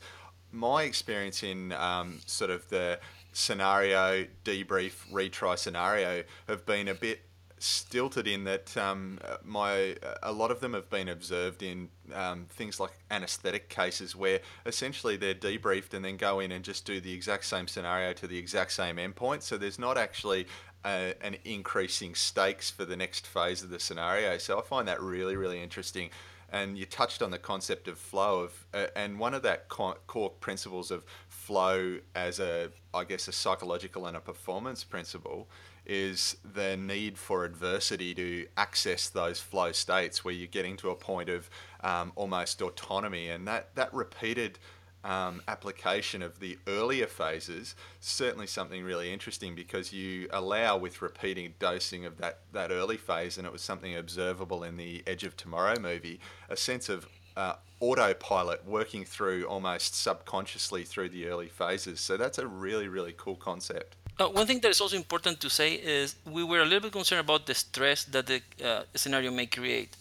My 0.52 0.84
experience 0.84 1.44
in 1.44 1.74
um, 1.74 2.22
sort 2.26 2.52
of 2.52 2.70
the 2.70 3.00
scenario 3.34 4.26
debrief 4.46 4.94
retry 5.12 5.58
scenario 5.58 6.24
have 6.48 6.66
been 6.66 6.88
a 6.88 6.94
bit 6.94 7.22
stilted 7.64 8.28
in 8.28 8.44
that 8.44 8.76
um, 8.76 9.18
my 9.44 9.96
a 10.22 10.34
lot 10.34 10.52
of 10.52 10.60
them 10.60 10.74
have 10.74 10.90
been 10.90 11.08
observed 11.08 11.64
in 11.64 11.88
um, 12.14 12.46
things 12.50 12.78
like 12.78 12.92
anesthetic 13.10 13.70
cases 13.70 14.16
where 14.16 14.42
essentially 14.66 15.16
they're 15.16 15.34
debriefed 15.34 15.94
and 15.94 16.04
then 16.04 16.18
go 16.18 16.42
in 16.42 16.52
and 16.52 16.66
just 16.66 16.86
do 16.86 17.00
the 17.00 17.14
exact 17.14 17.46
same 17.46 17.68
scenario 17.68 18.12
to 18.12 18.28
the 18.28 18.38
exact 18.38 18.74
same 18.74 18.98
endpoint. 18.98 19.44
So 19.44 19.58
there's 19.58 19.80
not 19.80 19.98
actually 19.98 20.46
a, 20.86 21.14
an 21.22 21.38
increasing 21.46 22.16
stakes 22.16 22.70
for 22.70 22.84
the 22.84 22.98
next 22.98 23.26
phase 23.26 23.64
of 23.64 23.70
the 23.70 23.80
scenario. 23.80 24.38
So 24.38 24.60
I 24.60 24.62
find 24.62 24.86
that 24.90 25.02
really 25.02 25.38
really 25.38 25.64
interesting. 25.64 26.10
And 26.52 26.78
you 26.78 26.86
touched 26.86 27.24
on 27.24 27.32
the 27.32 27.40
concept 27.40 27.88
of 27.88 27.98
flow 27.98 28.42
of, 28.42 28.66
uh, 28.76 28.86
and 28.96 29.18
one 29.18 29.34
of 29.34 29.42
that 29.42 29.70
core 29.70 30.30
principles 30.40 30.92
of 30.92 31.04
flow 31.28 31.98
as 32.14 32.40
a, 32.40 32.70
I 32.94 33.06
guess, 33.06 33.28
a 33.28 33.32
psychological 33.32 34.06
and 34.06 34.16
a 34.16 34.20
performance 34.20 34.84
principle 34.84 35.48
is 35.86 36.38
the 36.54 36.78
need 36.78 37.18
for 37.18 37.46
adversity 37.46 38.14
to 38.14 38.48
access 38.56 39.10
those 39.10 39.40
flow 39.40 39.72
states 39.72 40.24
where 40.24 40.34
you're 40.34 40.48
getting 40.48 40.78
to 40.78 40.90
a 40.90 40.96
point 40.96 41.30
of 41.30 41.50
um, 41.82 42.12
almost 42.16 42.62
autonomy. 42.62 43.30
And 43.30 43.48
that, 43.48 43.76
that 43.76 43.94
repeated 43.94 44.60
um, 45.04 45.42
application 45.48 46.22
of 46.22 46.40
the 46.40 46.58
earlier 46.68 47.08
phases, 47.08 47.76
certainly 48.00 48.48
something 48.48 48.84
really 48.84 49.12
interesting 49.12 49.54
because 49.54 49.92
you 49.92 50.28
allow 50.32 50.78
with 50.78 51.02
repeating 51.02 51.54
dosing 51.60 52.06
of 52.06 52.18
that, 52.18 52.40
that 52.54 52.72
early 52.72 52.98
phase, 52.98 53.38
and 53.38 53.46
it 53.46 53.52
was 53.52 53.62
something 53.62 53.96
observable 53.96 54.64
in 54.64 54.78
the 54.78 55.04
Edge 55.06 55.26
of 55.26 55.36
Tomorrow 55.36 55.80
movie, 55.80 56.20
a 56.50 56.56
sense 56.56 56.88
of 56.88 57.06
uh, 57.36 57.56
autopilot 57.80 58.66
working 58.66 59.04
through 59.04 59.46
almost 59.46 59.96
subconsciously 59.96 60.84
through 60.84 61.10
the 61.10 61.28
early 61.28 61.50
phases. 61.50 62.00
So 62.00 62.16
that's 62.16 62.38
a 62.38 62.48
really, 62.48 62.88
really 62.88 63.14
cool 63.18 63.36
concept. 63.36 63.98
Uh, 64.20 64.28
one 64.28 64.46
thing 64.46 64.60
that 64.60 64.70
is 64.70 64.80
also 64.80 64.96
important 64.96 65.40
to 65.42 65.50
say 65.50 65.74
is 65.74 66.16
we 66.26 66.44
were 66.44 66.60
a 66.62 66.66
little 66.66 66.82
bit 66.82 66.92
concerned 66.92 67.22
about 67.22 67.48
the 67.48 67.54
stress 67.56 68.04
that 68.06 68.28
the 68.28 68.42
uh, 68.64 68.84
scenario 68.94 69.32
may 69.32 69.48
create. 69.48 69.96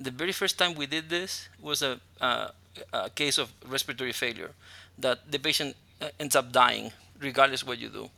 The 0.00 0.10
very 0.10 0.32
first 0.32 0.58
time 0.58 0.74
we 0.74 0.86
did 0.86 1.08
this 1.08 1.48
was 1.60 1.80
a, 1.82 2.00
uh, 2.20 2.48
a 2.92 3.10
case 3.10 3.38
of 3.38 3.52
respiratory 3.68 4.12
failure 4.12 4.50
that 4.98 5.30
the 5.30 5.38
patient 5.38 5.76
uh, 6.00 6.08
ends 6.18 6.34
up 6.34 6.50
dying 6.50 6.90
regardless 7.20 7.64
what 7.64 7.78
you 7.78 7.88
do. 7.88 8.10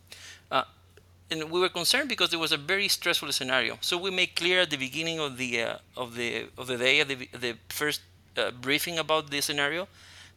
Uh, 0.50 0.64
and 1.30 1.50
we 1.50 1.60
were 1.60 1.68
concerned 1.68 2.08
because 2.08 2.32
it 2.32 2.38
was 2.38 2.52
a 2.52 2.56
very 2.56 2.88
stressful 2.88 3.30
scenario. 3.32 3.76
So 3.82 3.98
we 3.98 4.10
made 4.10 4.34
clear 4.34 4.60
at 4.60 4.70
the 4.70 4.78
beginning 4.78 5.20
of 5.20 5.36
the 5.36 5.62
uh, 5.62 5.76
of 5.96 6.14
the 6.14 6.46
of 6.56 6.68
the 6.68 6.78
day, 6.78 7.00
at 7.00 7.08
the, 7.08 7.28
the 7.38 7.56
first 7.68 8.00
briefing 8.62 8.98
about 8.98 9.30
the 9.30 9.40
scenario, 9.40 9.88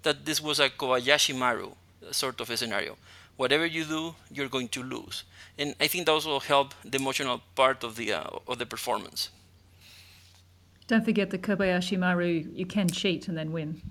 that 0.03 0.25
this 0.25 0.41
was 0.41 0.59
a 0.59 0.69
Kobayashi 0.69 1.35
Maru 1.35 1.71
sort 2.11 2.39
of 2.41 2.49
a 2.49 2.57
scenario 2.57 2.97
whatever 3.37 3.65
you 3.65 3.85
do, 3.85 4.15
you're 4.31 4.49
going 4.49 4.67
to 4.69 4.83
lose. 4.83 5.23
And 5.57 5.75
I 5.79 5.87
think 5.87 6.05
that 6.05 6.11
also 6.11 6.39
help 6.39 6.73
the 6.83 6.97
emotional 6.97 7.41
part 7.55 7.83
of 7.83 7.95
the 7.95 8.13
uh, 8.13 8.23
of 8.47 8.57
the 8.59 8.65
performance. 8.65 9.29
Don't 10.87 11.03
forget 11.03 11.29
the 11.29 11.37
Kobayashi 11.37 11.97
Maru. 11.97 12.45
You 12.53 12.65
can 12.65 12.89
cheat 12.89 13.27
and 13.27 13.37
then 13.37 13.51
win. 13.51 13.81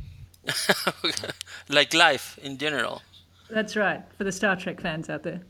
like 1.69 1.93
life 1.93 2.39
in 2.43 2.57
general. 2.57 3.03
That's 3.51 3.77
right 3.77 4.03
for 4.17 4.25
the 4.25 4.33
Star 4.33 4.57
Trek 4.57 4.81
fans 4.81 5.11
out 5.11 5.23
there. 5.23 5.41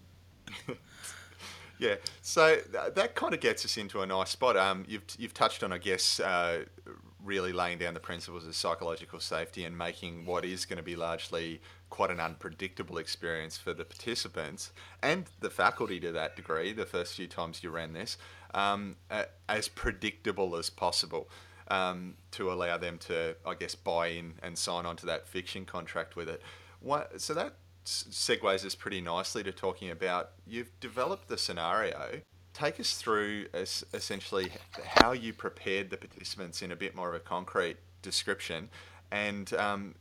yeah, 1.79 1.97
so 2.23 2.57
that 2.95 3.15
kind 3.15 3.35
of 3.35 3.41
gets 3.41 3.65
us 3.65 3.77
into 3.77 4.03
a 4.03 4.07
nice 4.07 4.31
spot. 4.31 4.57
Um, 4.57 4.85
you've 4.89 5.05
you've 5.19 5.35
touched 5.35 5.63
on, 5.63 5.73
I 5.73 5.79
guess, 5.79 6.21
uh, 6.21 6.65
really 7.27 7.53
laying 7.53 7.79
down 7.79 7.93
the 7.95 8.01
principles 8.01 8.47
of 8.47 8.55
psychological 8.55 9.21
safety 9.21 9.65
and 9.65 9.77
making 9.77 10.25
what 10.25 10.45
is 10.45 10.65
going 10.65 10.77
to 10.77 10.83
be 10.83 10.97
largely 10.97 11.61
quite 11.91 12.11
an 12.11 12.21
unpredictable 12.21 12.99
experience 12.99 13.59
for 13.59 13.75
the 13.75 13.85
participants 13.85 14.71
and 15.03 15.27
the 15.41 15.51
faculty 15.51 16.01
to 16.01 16.13
that 16.13 16.37
degree, 16.37 16.73
the 16.73 16.87
first 16.87 17.15
few 17.15 17.27
times 17.27 17.63
you 17.63 17.71
ran 17.71 17.93
this, 17.93 18.17
um, 18.55 18.97
as 19.49 19.69
predictable 19.69 20.57
as 20.57 20.71
possible 20.71 21.29
um, 21.69 22.15
to 22.31 22.53
allow 22.53 22.77
them 22.77 22.99
to, 22.99 23.37
I 23.45 23.55
guess, 23.55 23.75
buy 23.75 24.09
in 24.09 24.35
and 24.43 24.57
sign 24.57 24.87
on 24.87 24.97
to 24.97 25.07
that 25.07 25.27
fiction 25.27 25.65
contract 25.65 26.17
with 26.17 26.29
it. 26.29 26.41
What, 26.81 27.21
so 27.21 27.35
that 27.35 27.55
segues 27.85 28.65
us 28.65 28.75
pretty 28.75 29.01
nicely 29.01 29.43
to 29.45 29.53
talking 29.53 29.91
about 29.91 30.31
you've 30.47 30.79
developed 30.81 31.29
the 31.29 31.39
scenario. 31.39 32.21
Take 32.57 32.81
us 32.81 32.95
through 32.95 33.49
essentially 33.53 34.51
how 34.83 35.13
you 35.13 35.35
prepared 35.35 35.91
the 35.91 35.99
participants 35.99 36.63
in 36.63 36.73
a 36.73 36.77
bit 36.77 36.97
more 36.97 37.11
of 37.11 37.15
a 37.15 37.19
concrete 37.21 37.77
description 38.01 38.71
and 39.11 39.53
um, 39.53 39.95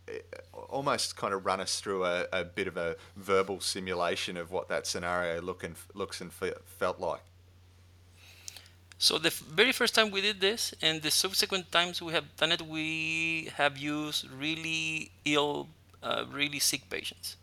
almost 0.69 1.17
kind 1.17 1.33
of 1.33 1.45
run 1.45 1.59
us 1.59 1.81
through 1.81 2.05
a, 2.05 2.27
a, 2.31 2.45
bit 2.45 2.67
of 2.67 2.77
a 2.77 2.95
verbal 3.17 3.59
simulation 3.59 4.37
of 4.37 4.51
what 4.51 4.69
that 4.69 4.87
scenario 4.87 5.41
look 5.41 5.65
and 5.65 5.75
looks 5.93 6.21
and 6.21 6.31
felt 6.31 6.97
like. 6.97 7.19
So 8.97 9.17
the 9.17 9.31
very 9.31 9.73
first 9.73 9.93
time 9.93 10.09
we 10.09 10.21
did 10.21 10.39
this, 10.39 10.73
and 10.81 11.01
the 11.01 11.11
subsequent 11.11 11.73
times 11.73 12.01
we 12.01 12.13
have 12.13 12.37
done 12.37 12.53
it, 12.53 12.61
we 12.61 13.51
have 13.55 13.77
used 13.77 14.31
really 14.31 15.11
ill, 15.25 15.67
uh, 16.01 16.23
really 16.31 16.59
sick 16.59 16.89
patients. 16.89 17.35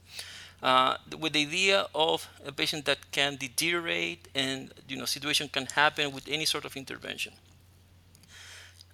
Uh, 0.63 0.97
with 1.19 1.33
the 1.33 1.43
idea 1.43 1.87
of 1.93 2.29
a 2.47 2.53
patient 2.53 2.85
that 2.85 2.99
can 3.11 3.37
deteriorate 3.37 4.29
and 4.35 4.73
you 4.89 4.97
know 4.97 5.05
situation 5.05 5.49
can 5.49 5.67
happen 5.67 6.13
with 6.13 6.29
any 6.29 6.45
sort 6.45 6.65
of 6.65 6.77
intervention. 6.77 7.33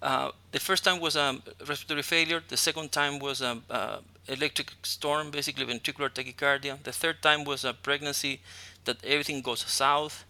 Uh, 0.01 0.31
the 0.51 0.59
first 0.59 0.83
time 0.83 0.99
was 0.99 1.15
a 1.15 1.23
um, 1.23 1.43
respiratory 1.67 2.01
failure. 2.01 2.41
The 2.47 2.57
second 2.57 2.91
time 2.91 3.19
was 3.19 3.41
um, 3.41 3.63
uh, 3.69 3.99
electric 4.27 4.71
storm, 4.81 5.29
basically 5.29 5.65
ventricular 5.65 6.09
tachycardia. 6.09 6.81
The 6.83 6.93
third 6.93 7.21
time 7.21 7.43
was 7.43 7.65
a 7.65 7.73
pregnancy 7.73 8.41
that 8.85 9.03
everything 9.03 9.41
goes 9.41 9.59
south, 9.59 10.23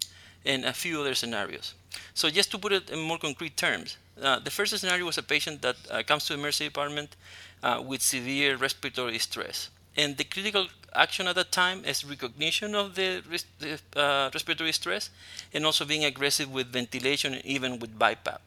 and 0.46 0.65
a 0.65 0.74
few 0.74 1.01
other 1.01 1.15
scenarios. 1.15 1.74
So 2.13 2.29
just 2.29 2.51
to 2.51 2.58
put 2.58 2.72
it 2.72 2.89
in 2.89 3.00
more 3.00 3.17
concrete 3.17 3.58
terms, 3.58 3.98
uh, 4.22 4.39
the 4.39 4.51
first 4.51 4.77
scenario 4.77 5.05
was 5.05 5.17
a 5.17 5.24
patient 5.24 5.62
that 5.62 5.77
uh, 5.89 6.03
comes 6.03 6.25
to 6.25 6.34
the 6.34 6.39
emergency 6.39 6.65
department 6.65 7.15
uh, 7.63 7.81
with 7.86 8.01
severe 8.01 8.58
respiratory 8.58 9.19
stress. 9.19 9.69
And 9.96 10.17
the 10.17 10.24
critical 10.24 10.67
action 10.93 11.27
at 11.27 11.36
that 11.36 11.51
time 11.51 11.84
is 11.86 12.05
recognition 12.05 12.75
of 12.75 12.96
the, 12.96 13.22
the 13.60 14.29
respiratory 14.34 14.72
stress 14.72 15.10
and 15.53 15.65
also 15.65 15.86
being 15.86 16.05
aggressive 16.05 16.51
with 16.51 16.67
ventilation 16.67 17.41
even 17.43 17.79
with 17.79 17.98
BiPAP. 17.98 18.39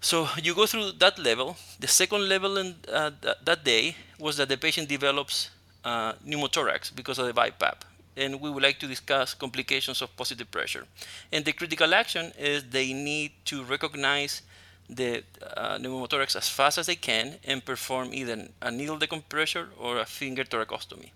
So 0.00 0.28
you 0.42 0.54
go 0.54 0.66
through 0.66 0.92
that 0.92 1.18
level. 1.18 1.56
The 1.80 1.88
second 1.88 2.28
level 2.28 2.56
in, 2.56 2.76
uh, 2.92 3.10
th- 3.20 3.36
that 3.44 3.64
day 3.64 3.96
was 4.18 4.36
that 4.36 4.48
the 4.48 4.56
patient 4.56 4.88
develops 4.88 5.50
uh, 5.84 6.12
pneumothorax 6.26 6.94
because 6.94 7.18
of 7.18 7.26
the 7.26 7.32
BiPAP. 7.32 7.74
And 8.16 8.40
we 8.40 8.50
would 8.50 8.62
like 8.62 8.78
to 8.80 8.86
discuss 8.86 9.34
complications 9.34 10.02
of 10.02 10.16
positive 10.16 10.50
pressure. 10.50 10.86
And 11.32 11.44
the 11.44 11.52
critical 11.52 11.94
action 11.94 12.32
is 12.38 12.64
they 12.64 12.92
need 12.92 13.32
to 13.46 13.64
recognize 13.64 14.42
the 14.88 15.22
uh, 15.56 15.78
pneumothorax 15.78 16.34
as 16.36 16.48
fast 16.48 16.78
as 16.78 16.86
they 16.86 16.94
can 16.94 17.36
and 17.44 17.64
perform 17.64 18.12
either 18.12 18.48
a 18.62 18.70
needle 18.70 18.98
decompressor 18.98 19.66
or 19.78 19.98
a 19.98 20.04
finger 20.04 20.44
thoracostomy. 20.44 21.12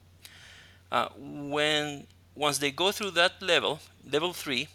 Uh, 0.90 1.08
when 1.16 2.06
once 2.34 2.58
they 2.58 2.70
go 2.70 2.92
through 2.92 3.10
that 3.10 3.40
level, 3.40 3.80
level 4.10 4.32
three, 4.32 4.68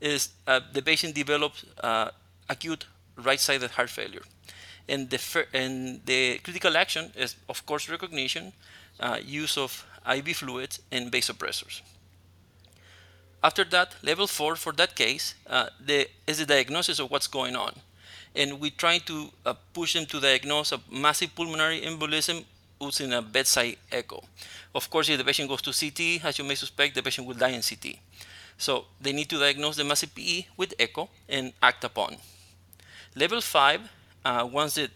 is 0.00 0.30
uh, 0.46 0.60
the 0.72 0.82
patient 0.82 1.14
develops 1.14 1.64
uh, 1.82 2.10
acute 2.48 2.86
right-sided 3.16 3.70
heart 3.70 3.90
failure. 3.90 4.22
And 4.88 5.08
the, 5.10 5.46
and 5.54 6.00
the 6.04 6.38
critical 6.38 6.76
action 6.76 7.12
is, 7.16 7.36
of 7.48 7.64
course, 7.66 7.88
recognition, 7.88 8.52
uh, 8.98 9.18
use 9.24 9.56
of 9.56 9.86
IV 10.10 10.36
fluids, 10.36 10.80
and 10.90 11.10
vasopressors. 11.10 11.82
After 13.44 13.64
that, 13.64 13.96
level 14.02 14.26
four 14.26 14.56
for 14.56 14.72
that 14.72 14.94
case 14.94 15.34
uh, 15.46 15.66
the, 15.80 16.08
is 16.26 16.38
the 16.38 16.46
diagnosis 16.46 16.98
of 16.98 17.10
what's 17.10 17.26
going 17.26 17.56
on. 17.56 17.74
And 18.34 18.60
we 18.60 18.70
try 18.70 18.98
to 18.98 19.28
uh, 19.44 19.54
push 19.72 19.94
them 19.94 20.06
to 20.06 20.20
diagnose 20.20 20.72
a 20.72 20.80
massive 20.90 21.34
pulmonary 21.34 21.82
embolism 21.82 22.44
using 22.80 23.12
a 23.12 23.22
bedside 23.22 23.76
echo. 23.90 24.22
Of 24.74 24.90
course, 24.90 25.08
if 25.08 25.18
the 25.18 25.24
patient 25.24 25.48
goes 25.48 25.62
to 25.62 25.72
CT, 25.72 26.24
as 26.24 26.38
you 26.38 26.44
may 26.44 26.54
suspect, 26.54 26.94
the 26.94 27.02
patient 27.02 27.26
will 27.26 27.34
die 27.34 27.50
in 27.50 27.62
CT. 27.62 27.96
So 28.58 28.86
they 29.00 29.12
need 29.12 29.28
to 29.30 29.38
diagnose 29.38 29.76
the 29.76 29.84
massive 29.84 30.14
PE 30.14 30.46
with 30.56 30.74
echo 30.78 31.08
and 31.28 31.52
act 31.62 31.84
upon. 31.84 32.16
Level 33.14 33.40
5, 33.40 33.80
uh, 34.24 34.48
once 34.50 34.74
the 34.74 34.90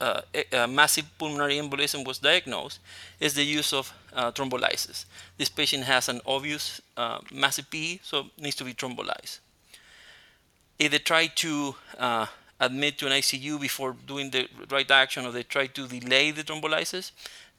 uh, 0.00 0.66
massive 0.68 1.06
pulmonary 1.18 1.56
embolism 1.56 2.06
was 2.06 2.18
diagnosed, 2.18 2.78
is 3.20 3.34
the 3.34 3.44
use 3.44 3.72
of 3.72 3.92
uh, 4.12 4.30
thrombolysis. 4.30 5.04
This 5.38 5.48
patient 5.48 5.84
has 5.84 6.08
an 6.08 6.20
obvious 6.26 6.80
uh, 6.96 7.18
massive 7.32 7.70
PE, 7.70 8.00
so 8.02 8.26
needs 8.38 8.56
to 8.56 8.64
be 8.64 8.74
thrombolized. 8.74 9.38
If 10.78 10.90
they 10.90 10.98
try 10.98 11.26
to 11.26 11.74
uh, 11.98 12.26
admit 12.62 12.96
to 12.98 13.06
an 13.06 13.12
ICU 13.12 13.60
before 13.60 13.96
doing 14.06 14.30
the 14.30 14.48
right 14.70 14.90
action, 14.90 15.26
or 15.26 15.32
they 15.32 15.42
try 15.42 15.66
to 15.66 15.86
delay 15.86 16.30
the 16.30 16.44
thrombolysis, 16.44 17.10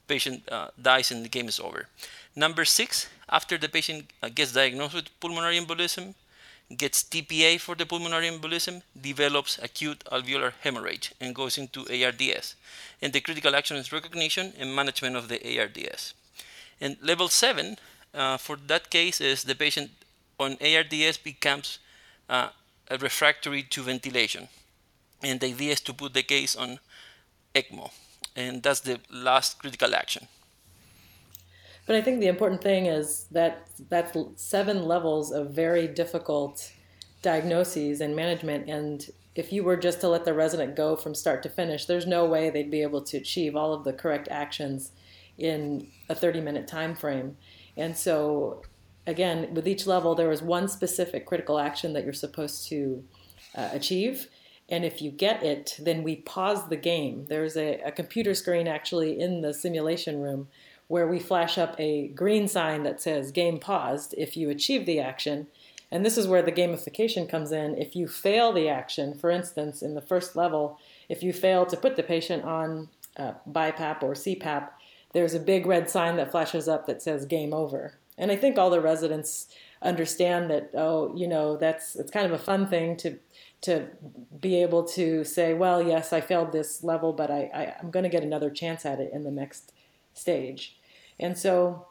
patient 0.08 0.42
uh, 0.50 0.68
dies 0.80 1.10
and 1.10 1.24
the 1.24 1.28
game 1.28 1.48
is 1.48 1.60
over. 1.60 1.86
Number 2.34 2.64
six, 2.64 3.08
after 3.28 3.56
the 3.58 3.68
patient 3.68 4.10
gets 4.34 4.52
diagnosed 4.52 4.94
with 4.94 5.20
pulmonary 5.20 5.58
embolism, 5.60 6.14
gets 6.76 7.04
TPA 7.04 7.60
for 7.60 7.74
the 7.74 7.86
pulmonary 7.86 8.28
embolism, 8.28 8.82
develops 9.00 9.58
acute 9.62 10.02
alveolar 10.10 10.52
hemorrhage, 10.62 11.12
and 11.20 11.34
goes 11.34 11.58
into 11.58 11.80
ARDS. 11.82 12.56
And 13.02 13.12
the 13.12 13.20
critical 13.20 13.54
action 13.54 13.76
is 13.76 13.92
recognition 13.92 14.52
and 14.58 14.74
management 14.74 15.16
of 15.16 15.28
the 15.28 15.38
ARDS. 15.58 16.14
And 16.80 16.96
level 17.02 17.28
7 17.28 17.76
uh, 18.14 18.36
for 18.38 18.56
that 18.66 18.90
case 18.90 19.20
is 19.20 19.44
the 19.44 19.54
patient 19.54 19.90
on 20.40 20.56
ARDS 20.60 21.18
becomes 21.18 21.78
uh, 22.28 22.48
refractory 23.00 23.62
to 23.62 23.82
ventilation. 23.82 24.48
And 25.24 25.40
the 25.40 25.46
idea 25.48 25.72
is 25.72 25.80
to 25.82 25.94
put 25.94 26.14
the 26.14 26.22
case 26.22 26.54
on 26.56 26.78
ECMO. 27.54 27.90
And 28.36 28.62
that's 28.62 28.80
the 28.80 29.00
last 29.10 29.58
critical 29.58 29.94
action. 29.94 30.28
But 31.86 31.96
I 31.96 32.02
think 32.02 32.20
the 32.20 32.28
important 32.28 32.62
thing 32.62 32.86
is 32.86 33.26
that 33.30 33.68
that's 33.88 34.16
seven 34.36 34.84
levels 34.84 35.32
of 35.32 35.50
very 35.50 35.86
difficult 35.86 36.72
diagnoses 37.22 38.00
and 38.00 38.16
management. 38.16 38.68
And 38.68 39.06
if 39.34 39.52
you 39.52 39.64
were 39.64 39.76
just 39.76 40.00
to 40.00 40.08
let 40.08 40.24
the 40.24 40.32
resident 40.32 40.76
go 40.76 40.96
from 40.96 41.14
start 41.14 41.42
to 41.42 41.48
finish, 41.48 41.86
there's 41.86 42.06
no 42.06 42.24
way 42.24 42.50
they'd 42.50 42.70
be 42.70 42.82
able 42.82 43.02
to 43.02 43.16
achieve 43.18 43.54
all 43.54 43.72
of 43.72 43.84
the 43.84 43.92
correct 43.92 44.28
actions 44.30 44.92
in 45.36 45.88
a 46.08 46.14
30 46.14 46.40
minute 46.40 46.66
time 46.66 46.94
frame. 46.94 47.36
And 47.76 47.96
so, 47.96 48.62
again, 49.06 49.52
with 49.52 49.66
each 49.66 49.86
level, 49.86 50.14
there 50.14 50.28
was 50.28 50.42
one 50.42 50.68
specific 50.68 51.26
critical 51.26 51.58
action 51.58 51.92
that 51.94 52.04
you're 52.04 52.12
supposed 52.12 52.68
to 52.68 53.04
uh, 53.54 53.70
achieve. 53.72 54.28
And 54.68 54.84
if 54.84 55.02
you 55.02 55.10
get 55.10 55.42
it, 55.42 55.76
then 55.78 56.02
we 56.02 56.16
pause 56.16 56.68
the 56.68 56.76
game. 56.76 57.26
There's 57.28 57.56
a, 57.56 57.80
a 57.80 57.92
computer 57.92 58.34
screen 58.34 58.66
actually 58.66 59.20
in 59.20 59.42
the 59.42 59.52
simulation 59.52 60.20
room 60.20 60.48
where 60.88 61.06
we 61.06 61.18
flash 61.18 61.58
up 61.58 61.74
a 61.78 62.08
green 62.08 62.48
sign 62.48 62.82
that 62.82 63.00
says 63.00 63.30
game 63.30 63.58
paused 63.58 64.14
if 64.16 64.36
you 64.36 64.50
achieve 64.50 64.86
the 64.86 65.00
action. 65.00 65.46
And 65.90 66.04
this 66.04 66.18
is 66.18 66.26
where 66.26 66.42
the 66.42 66.52
gamification 66.52 67.28
comes 67.28 67.52
in. 67.52 67.76
If 67.76 67.94
you 67.94 68.08
fail 68.08 68.52
the 68.52 68.68
action, 68.68 69.14
for 69.14 69.30
instance, 69.30 69.82
in 69.82 69.94
the 69.94 70.00
first 70.00 70.34
level, 70.34 70.78
if 71.08 71.22
you 71.22 71.32
fail 71.32 71.66
to 71.66 71.76
put 71.76 71.96
the 71.96 72.02
patient 72.02 72.44
on 72.44 72.88
uh, 73.16 73.34
BiPAP 73.50 74.02
or 74.02 74.12
CPAP, 74.12 74.70
there's 75.12 75.34
a 75.34 75.40
big 75.40 75.66
red 75.66 75.88
sign 75.88 76.16
that 76.16 76.30
flashes 76.30 76.68
up 76.68 76.86
that 76.86 77.02
says 77.02 77.24
game 77.26 77.54
over. 77.54 77.94
And 78.18 78.30
I 78.30 78.36
think 78.36 78.58
all 78.58 78.70
the 78.70 78.80
residents 78.80 79.48
understand 79.82 80.50
that, 80.50 80.70
oh, 80.74 81.14
you 81.16 81.28
know, 81.28 81.56
that's 81.56 81.96
it's 81.96 82.10
kind 82.10 82.26
of 82.26 82.32
a 82.32 82.42
fun 82.42 82.66
thing 82.66 82.96
to 82.98 83.18
to 83.64 83.88
be 84.40 84.62
able 84.62 84.84
to 84.84 85.24
say, 85.24 85.54
well, 85.54 85.82
yes, 85.82 86.12
I 86.12 86.20
failed 86.20 86.52
this 86.52 86.84
level, 86.84 87.12
but 87.12 87.30
I, 87.30 87.50
I, 87.54 87.74
I'm 87.80 87.90
going 87.90 88.04
to 88.04 88.08
get 88.08 88.22
another 88.22 88.50
chance 88.50 88.84
at 88.84 89.00
it 89.00 89.10
in 89.12 89.24
the 89.24 89.30
next 89.30 89.72
stage. 90.12 90.78
And 91.18 91.36
so 91.36 91.86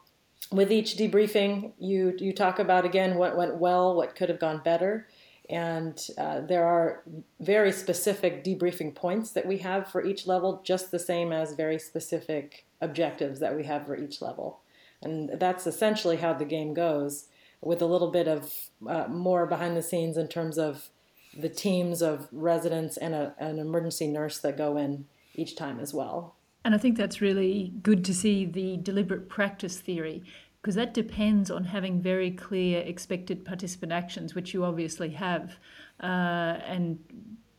with 0.50 0.70
each 0.70 0.96
debriefing, 0.96 1.72
you, 1.78 2.14
you 2.18 2.32
talk 2.32 2.58
about 2.58 2.84
again 2.84 3.16
what 3.16 3.36
went 3.36 3.56
well, 3.56 3.94
what 3.94 4.14
could 4.14 4.28
have 4.28 4.38
gone 4.38 4.60
better. 4.64 5.08
And 5.50 6.00
uh, 6.16 6.40
there 6.40 6.64
are 6.64 7.02
very 7.40 7.72
specific 7.72 8.44
debriefing 8.44 8.94
points 8.94 9.32
that 9.32 9.46
we 9.46 9.58
have 9.58 9.90
for 9.90 10.04
each 10.04 10.26
level, 10.26 10.62
just 10.64 10.90
the 10.90 10.98
same 10.98 11.32
as 11.32 11.54
very 11.54 11.78
specific 11.78 12.66
objectives 12.80 13.40
that 13.40 13.56
we 13.56 13.64
have 13.64 13.84
for 13.84 13.96
each 13.96 14.22
level. 14.22 14.60
And 15.02 15.38
that's 15.38 15.66
essentially 15.66 16.16
how 16.16 16.32
the 16.32 16.46
game 16.46 16.72
goes, 16.72 17.26
with 17.60 17.82
a 17.82 17.86
little 17.86 18.10
bit 18.10 18.28
of 18.28 18.52
uh, 18.88 19.06
more 19.08 19.44
behind 19.46 19.76
the 19.76 19.82
scenes 19.82 20.16
in 20.16 20.28
terms 20.28 20.56
of 20.56 20.88
the 21.36 21.48
teams 21.48 22.02
of 22.02 22.28
residents 22.32 22.96
and 22.96 23.14
a, 23.14 23.34
an 23.38 23.58
emergency 23.58 24.06
nurse 24.06 24.38
that 24.38 24.56
go 24.56 24.76
in 24.76 25.06
each 25.34 25.56
time 25.56 25.80
as 25.80 25.92
well. 25.92 26.36
And 26.64 26.74
I 26.74 26.78
think 26.78 26.96
that's 26.96 27.20
really 27.20 27.72
good 27.82 28.04
to 28.06 28.14
see 28.14 28.46
the 28.46 28.78
deliberate 28.78 29.28
practice 29.28 29.78
theory 29.78 30.22
because 30.64 30.76
that 30.76 30.94
depends 30.94 31.50
on 31.50 31.64
having 31.64 32.00
very 32.00 32.30
clear 32.30 32.80
expected 32.80 33.44
participant 33.44 33.92
actions, 33.92 34.34
which 34.34 34.54
you 34.54 34.64
obviously 34.64 35.10
have. 35.10 35.58
Uh, 36.02 36.56
and 36.66 36.98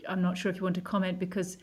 I'm 0.10 0.24
not 0.24 0.40
sure 0.40 0.50
if 0.50 0.58
you 0.58 0.64
want 0.64 0.74
to 0.76 0.82
comment 0.82 1.20
because 1.20 1.60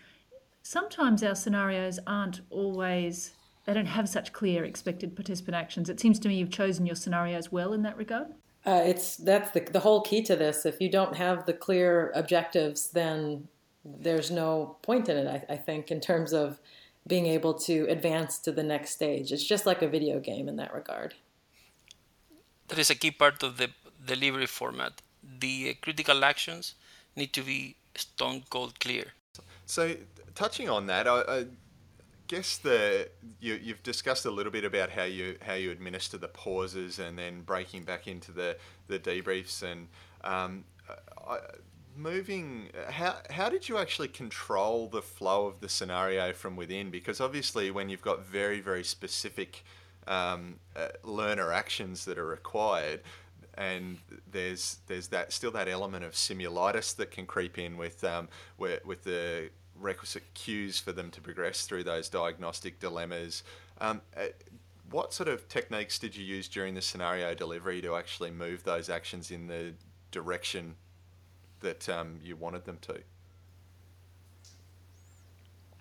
sometimes 0.62 1.24
our 1.24 1.34
scenarios 1.34 1.98
aren't 2.06 2.42
always, 2.50 3.32
they 3.66 3.74
don't 3.74 3.86
have 3.86 4.08
such 4.08 4.32
clear 4.32 4.64
expected 4.64 5.16
participant 5.16 5.56
actions. 5.56 5.90
It 5.90 5.98
seems 5.98 6.20
to 6.20 6.28
me 6.28 6.36
you've 6.36 6.50
chosen 6.50 6.86
your 6.86 6.94
scenarios 6.94 7.50
well 7.50 7.72
in 7.72 7.82
that 7.82 7.96
regard. 7.96 8.28
Uh, 8.64 8.82
it's 8.84 9.16
that's 9.16 9.50
the 9.50 9.60
the 9.60 9.80
whole 9.80 10.02
key 10.02 10.22
to 10.22 10.36
this. 10.36 10.64
If 10.64 10.80
you 10.80 10.88
don't 10.88 11.16
have 11.16 11.46
the 11.46 11.52
clear 11.52 12.12
objectives, 12.14 12.90
then 12.90 13.48
there's 13.84 14.30
no 14.30 14.76
point 14.82 15.08
in 15.08 15.16
it. 15.16 15.26
I, 15.26 15.54
I 15.54 15.56
think 15.56 15.90
in 15.90 16.00
terms 16.00 16.32
of 16.32 16.60
being 17.06 17.26
able 17.26 17.54
to 17.54 17.86
advance 17.88 18.38
to 18.38 18.52
the 18.52 18.62
next 18.62 18.90
stage. 18.90 19.32
It's 19.32 19.44
just 19.44 19.66
like 19.66 19.82
a 19.82 19.88
video 19.88 20.20
game 20.20 20.48
in 20.48 20.56
that 20.56 20.72
regard. 20.72 21.14
That 22.68 22.78
is 22.78 22.90
a 22.90 22.94
key 22.94 23.10
part 23.10 23.42
of 23.42 23.56
the 23.56 23.70
delivery 24.04 24.46
format. 24.46 25.02
The 25.22 25.74
critical 25.74 26.24
actions 26.24 26.74
need 27.16 27.32
to 27.32 27.42
be 27.42 27.76
stone 27.94 28.44
cold 28.50 28.78
clear. 28.80 29.06
So, 29.66 29.96
touching 30.34 30.68
on 30.68 30.86
that, 30.86 31.06
I, 31.06 31.20
I 31.20 31.46
guess 32.32 32.56
the 32.56 33.10
you, 33.40 33.60
you've 33.62 33.82
discussed 33.82 34.24
a 34.24 34.30
little 34.30 34.50
bit 34.50 34.64
about 34.64 34.88
how 34.88 35.04
you 35.04 35.36
how 35.42 35.52
you 35.52 35.70
administer 35.70 36.16
the 36.16 36.28
pauses 36.28 36.98
and 36.98 37.18
then 37.18 37.42
breaking 37.42 37.82
back 37.82 38.08
into 38.08 38.32
the 38.32 38.56
the 38.86 38.98
debriefs 38.98 39.62
and 39.62 39.86
um, 40.24 40.64
I, 41.28 41.40
moving 41.94 42.70
how 42.88 43.16
how 43.28 43.50
did 43.50 43.68
you 43.68 43.76
actually 43.76 44.08
control 44.08 44.88
the 44.88 45.02
flow 45.02 45.46
of 45.46 45.60
the 45.60 45.68
scenario 45.68 46.32
from 46.32 46.56
within? 46.56 46.90
Because 46.90 47.20
obviously 47.20 47.70
when 47.70 47.90
you've 47.90 48.00
got 48.00 48.24
very 48.24 48.60
very 48.62 48.82
specific 48.82 49.62
um, 50.06 50.58
uh, 50.74 50.88
learner 51.04 51.52
actions 51.52 52.06
that 52.06 52.16
are 52.16 52.26
required 52.26 53.02
and 53.58 53.98
there's 54.30 54.78
there's 54.86 55.08
that 55.08 55.34
still 55.34 55.50
that 55.50 55.68
element 55.68 56.02
of 56.02 56.12
simulitis 56.12 56.96
that 56.96 57.10
can 57.10 57.26
creep 57.26 57.58
in 57.58 57.76
with 57.76 58.02
um, 58.04 58.30
with, 58.56 58.82
with 58.86 59.04
the 59.04 59.50
requisite 59.82 60.22
cues 60.34 60.78
for 60.78 60.92
them 60.92 61.10
to 61.10 61.20
progress 61.20 61.66
through 61.66 61.84
those 61.84 62.08
diagnostic 62.08 62.78
dilemmas. 62.80 63.42
Um, 63.80 64.00
uh, 64.16 64.26
what 64.90 65.12
sort 65.12 65.28
of 65.28 65.48
techniques 65.48 65.98
did 65.98 66.16
you 66.16 66.24
use 66.24 66.48
during 66.48 66.74
the 66.74 66.82
scenario 66.82 67.34
delivery 67.34 67.80
to 67.82 67.96
actually 67.96 68.30
move 68.30 68.64
those 68.64 68.88
actions 68.88 69.30
in 69.30 69.46
the 69.46 69.72
direction 70.10 70.76
that 71.60 71.88
um, 71.88 72.20
you 72.22 72.36
wanted 72.36 72.64
them 72.64 72.78
to? 72.82 73.00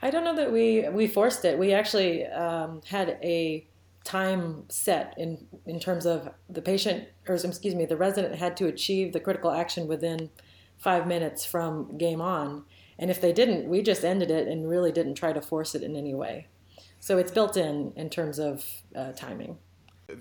I 0.02 0.10
don't 0.10 0.24
know 0.24 0.36
that 0.36 0.52
we 0.52 0.88
we 0.90 1.08
forced 1.08 1.46
it. 1.46 1.60
We 1.60 1.74
actually 1.74 2.26
um, 2.26 2.82
had 2.88 3.20
a 3.22 3.68
time 4.04 4.64
set 4.70 5.14
in 5.18 5.46
in 5.68 5.80
terms 5.80 6.06
of 6.06 6.30
the 6.50 6.62
patient 6.62 7.08
or 7.28 7.36
excuse 7.36 7.76
me 7.76 7.86
the 7.86 7.96
resident 7.96 8.34
had 8.34 8.58
to 8.58 8.66
achieve 8.66 9.14
the 9.14 9.20
critical 9.20 9.52
action 9.52 9.88
within 9.88 10.28
five 10.80 11.06
minutes 11.06 11.46
from 11.46 11.98
game 12.00 12.20
on 12.20 12.64
and 13.02 13.10
if 13.10 13.20
they 13.20 13.34
didn't, 13.34 13.68
we 13.68 13.82
just 13.82 14.06
ended 14.06 14.30
it 14.30 14.48
and 14.48 14.70
really 14.70 14.92
didn't 14.92 15.16
try 15.16 15.34
to 15.34 15.42
force 15.42 15.74
it 15.74 15.82
in 15.82 15.96
any 15.96 16.14
way. 16.14 16.48
So 17.00 17.18
it's 17.18 17.32
built 17.32 17.58
in 17.58 17.92
in 17.96 18.10
terms 18.10 18.38
of 18.40 18.64
uh, 18.96 19.12
timing. 19.14 19.58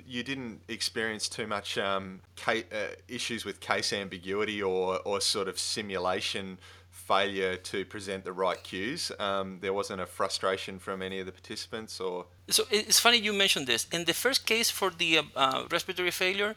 You 0.07 0.23
didn't 0.23 0.61
experience 0.69 1.29
too 1.29 1.47
much 1.47 1.77
um, 1.77 2.21
case, 2.37 2.65
uh, 2.73 2.95
issues 3.09 3.45
with 3.45 3.61
case 3.61 3.93
ambiguity 3.93 4.63
or, 4.63 5.01
or 5.05 5.21
sort 5.21 5.49
of 5.49 5.59
simulation 5.59 6.59
failure 6.91 7.57
to 7.57 7.85
present 7.85 8.25
the 8.25 8.33
right 8.33 8.63
cues. 8.63 9.13
Um, 9.19 9.59
there 9.61 9.73
wasn't 9.73 10.01
a 10.01 10.07
frustration 10.07 10.79
from 10.79 11.03
any 11.03 11.19
of 11.19 11.27
the 11.27 11.33
participants, 11.33 12.01
or 12.01 12.27
so 12.49 12.63
it's 12.71 13.01
funny 13.01 13.19
you 13.19 13.33
mentioned 13.33 13.67
this. 13.67 13.87
In 13.93 14.05
the 14.05 14.15
first 14.15 14.47
case 14.47 14.71
for 14.71 14.91
the 14.91 15.19
uh, 15.19 15.23
uh 15.37 15.67
respiratory 15.71 16.13
failure, 16.13 16.55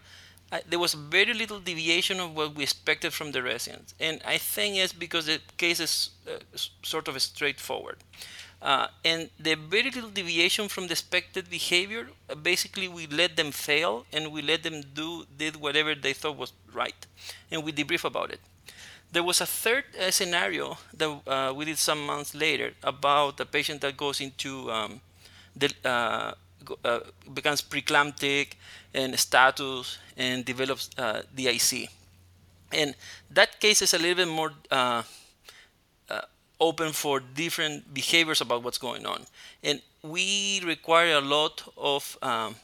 There 0.68 0.80
was 0.80 0.94
very 0.94 1.34
little 1.34 1.60
deviation 1.60 2.20
of 2.20 2.36
what 2.36 2.56
we 2.56 2.64
expected 2.64 3.12
from 3.14 3.32
the 3.32 3.42
residents. 3.42 3.96
And 4.00 4.22
I 4.24 4.38
think 4.38 4.76
it's 4.78 4.94
because 4.94 5.26
the 5.26 5.42
case 5.58 5.80
is 5.80 6.12
uh, 6.28 6.40
sort 6.84 7.08
of 7.08 7.20
straightforward. 7.22 7.98
Uh, 8.62 8.88
and 9.04 9.30
the 9.40 9.56
very 9.56 9.92
little 9.92 10.10
deviation 10.10 10.70
from 10.70 10.88
the 10.88 10.94
expected 10.94 11.50
behavior, 11.50 12.08
uh, 12.30 12.36
basically 12.36 12.88
we 12.88 13.08
let 13.08 13.36
them 13.36 13.52
fail 13.52 14.06
and 14.14 14.32
we 14.32 14.42
let 14.42 14.64
them 14.64 14.82
do 14.94 15.26
did 15.38 15.58
whatever 15.58 15.94
they 15.96 16.14
thought 16.14 16.38
was 16.38 16.54
right, 16.74 17.06
and 17.52 17.64
we 17.64 17.74
debrief 17.74 18.06
about 18.06 18.32
it. 18.32 18.40
There 19.12 19.24
was 19.24 19.42
a 19.42 19.46
third 19.46 19.84
uh, 20.00 20.12
scenario 20.12 20.78
that 20.94 21.22
uh, 21.28 21.54
we 21.56 21.66
did 21.66 21.78
some 21.78 22.06
months 22.06 22.34
later 22.34 22.74
about 22.84 23.40
a 23.40 23.46
patient 23.46 23.82
that 23.82 23.98
goes 23.98 24.22
into 24.22 24.72
um, 24.72 25.02
the, 25.56 25.72
uh, 26.84 27.00
becomes 27.34 27.62
preeclamptic 27.62 28.54
and 28.94 29.18
status 29.20 29.98
and 30.18 30.46
develops 30.46 30.90
uh, 30.98 31.24
DIC. 31.36 31.90
And 32.72 32.96
that 33.32 33.60
case 33.60 33.82
is 33.82 33.94
a 33.94 34.00
little 34.00 34.16
bit 34.16 34.28
more 34.28 34.52
uh, 34.72 35.04
uh, 36.10 36.22
open 36.60 36.92
for 36.92 37.20
different 37.20 37.94
behaviors 37.94 38.42
about 38.42 38.64
what's 38.64 38.78
going 38.78 39.06
on. 39.06 39.26
And 39.64 39.82
we 40.02 40.62
require 40.66 41.16
a 41.18 41.22
lot 41.22 41.64
of 41.78 42.18
um, 42.22 42.56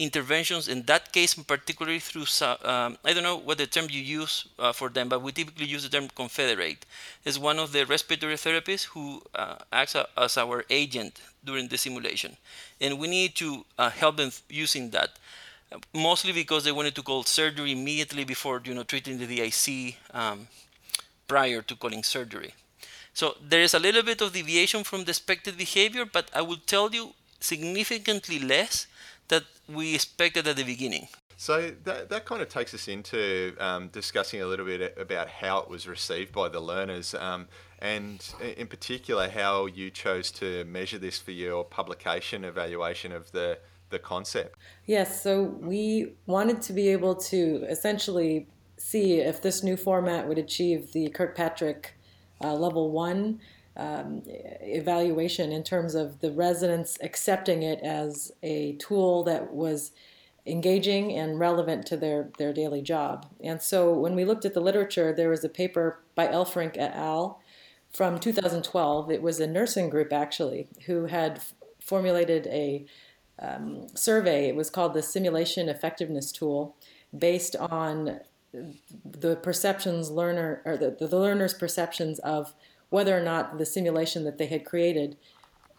interventions 0.00 0.68
in 0.68 0.82
that 0.84 1.12
case, 1.12 1.34
particularly 1.34 2.00
through, 2.00 2.26
um, 2.64 2.96
I 3.04 3.12
don't 3.12 3.22
know 3.22 3.36
what 3.36 3.58
the 3.58 3.66
term 3.66 3.86
you 3.90 4.00
use 4.00 4.46
uh, 4.58 4.72
for 4.72 4.88
them, 4.88 5.08
but 5.08 5.22
we 5.22 5.32
typically 5.32 5.66
use 5.66 5.82
the 5.82 5.88
term 5.88 6.08
confederate. 6.08 6.86
Is 7.24 7.38
one 7.38 7.58
of 7.58 7.72
the 7.72 7.84
respiratory 7.84 8.34
therapists 8.34 8.84
who 8.84 9.22
uh, 9.34 9.56
acts 9.72 9.96
as 10.16 10.38
our 10.38 10.64
agent 10.70 11.20
during 11.44 11.68
the 11.68 11.78
simulation. 11.78 12.36
And 12.80 12.98
we 12.98 13.08
need 13.08 13.34
to 13.36 13.64
uh, 13.78 13.90
help 13.90 14.16
them 14.16 14.30
using 14.48 14.90
that, 14.90 15.10
mostly 15.94 16.32
because 16.32 16.64
they 16.64 16.72
wanted 16.72 16.94
to 16.96 17.02
call 17.02 17.22
surgery 17.24 17.72
immediately 17.72 18.24
before 18.24 18.60
you 18.64 18.74
know 18.74 18.82
treating 18.82 19.18
the 19.18 19.26
DIC 19.26 19.96
um, 20.14 20.48
prior 21.28 21.62
to 21.62 21.76
calling 21.76 22.02
surgery. 22.02 22.54
So 23.12 23.36
there 23.42 23.62
is 23.62 23.74
a 23.74 23.78
little 23.78 24.02
bit 24.02 24.20
of 24.20 24.32
deviation 24.32 24.84
from 24.84 25.04
the 25.04 25.10
expected 25.10 25.56
behavior, 25.58 26.04
but 26.04 26.30
I 26.34 26.42
will 26.42 26.60
tell 26.66 26.90
you 26.94 27.14
significantly 27.40 28.38
less 28.38 28.86
that 29.30 29.44
we 29.68 29.94
expected 29.94 30.46
at 30.46 30.56
the 30.56 30.64
beginning. 30.64 31.08
So 31.36 31.72
that, 31.84 32.10
that 32.10 32.26
kind 32.26 32.42
of 32.42 32.50
takes 32.50 32.74
us 32.74 32.86
into 32.86 33.56
um, 33.58 33.88
discussing 33.88 34.42
a 34.42 34.46
little 34.46 34.66
bit 34.66 34.94
about 34.98 35.28
how 35.28 35.60
it 35.60 35.70
was 35.70 35.88
received 35.88 36.32
by 36.32 36.50
the 36.50 36.60
learners, 36.60 37.14
um, 37.14 37.48
and 37.78 38.22
in 38.56 38.66
particular 38.66 39.26
how 39.30 39.64
you 39.64 39.90
chose 39.90 40.30
to 40.32 40.66
measure 40.66 40.98
this 40.98 41.18
for 41.18 41.30
your 41.30 41.64
publication 41.64 42.44
evaluation 42.44 43.10
of 43.10 43.32
the 43.32 43.58
the 43.88 43.98
concept. 43.98 44.56
Yes, 44.86 45.22
so 45.22 45.42
we 45.42 46.12
wanted 46.26 46.62
to 46.62 46.72
be 46.72 46.88
able 46.88 47.14
to 47.16 47.64
essentially 47.68 48.46
see 48.76 49.20
if 49.20 49.42
this 49.42 49.62
new 49.62 49.76
format 49.76 50.28
would 50.28 50.38
achieve 50.38 50.92
the 50.92 51.08
Kirkpatrick 51.10 51.94
uh, 52.42 52.54
level 52.54 52.90
one 52.90 53.40
um, 53.80 54.22
evaluation 54.26 55.52
in 55.52 55.64
terms 55.64 55.94
of 55.94 56.20
the 56.20 56.30
residents 56.30 56.98
accepting 57.02 57.62
it 57.62 57.80
as 57.82 58.30
a 58.42 58.74
tool 58.74 59.24
that 59.24 59.54
was 59.54 59.92
engaging 60.46 61.12
and 61.12 61.38
relevant 61.38 61.86
to 61.86 61.96
their, 61.96 62.28
their 62.38 62.52
daily 62.52 62.82
job. 62.82 63.26
And 63.42 63.62
so 63.62 63.92
when 63.92 64.14
we 64.14 64.26
looked 64.26 64.44
at 64.44 64.52
the 64.52 64.60
literature, 64.60 65.14
there 65.14 65.30
was 65.30 65.44
a 65.44 65.48
paper 65.48 66.00
by 66.14 66.26
Elfrink 66.26 66.76
et 66.76 66.94
al. 66.94 67.40
from 67.90 68.18
2012. 68.18 69.10
It 69.10 69.22
was 69.22 69.40
a 69.40 69.46
nursing 69.46 69.88
group 69.88 70.12
actually 70.12 70.68
who 70.86 71.06
had 71.06 71.40
formulated 71.80 72.46
a 72.48 72.84
um, 73.38 73.86
survey. 73.94 74.48
It 74.48 74.56
was 74.56 74.68
called 74.68 74.92
the 74.92 75.02
Simulation 75.02 75.70
Effectiveness 75.70 76.32
Tool, 76.32 76.76
based 77.16 77.56
on 77.56 78.20
the 79.04 79.36
perceptions 79.36 80.10
learner 80.10 80.60
or 80.64 80.76
the, 80.76 80.90
the 80.90 81.18
learner's 81.18 81.54
perceptions 81.54 82.18
of 82.20 82.54
whether 82.90 83.16
or 83.16 83.22
not 83.22 83.58
the 83.58 83.66
simulation 83.66 84.24
that 84.24 84.38
they 84.38 84.46
had 84.46 84.64
created 84.64 85.16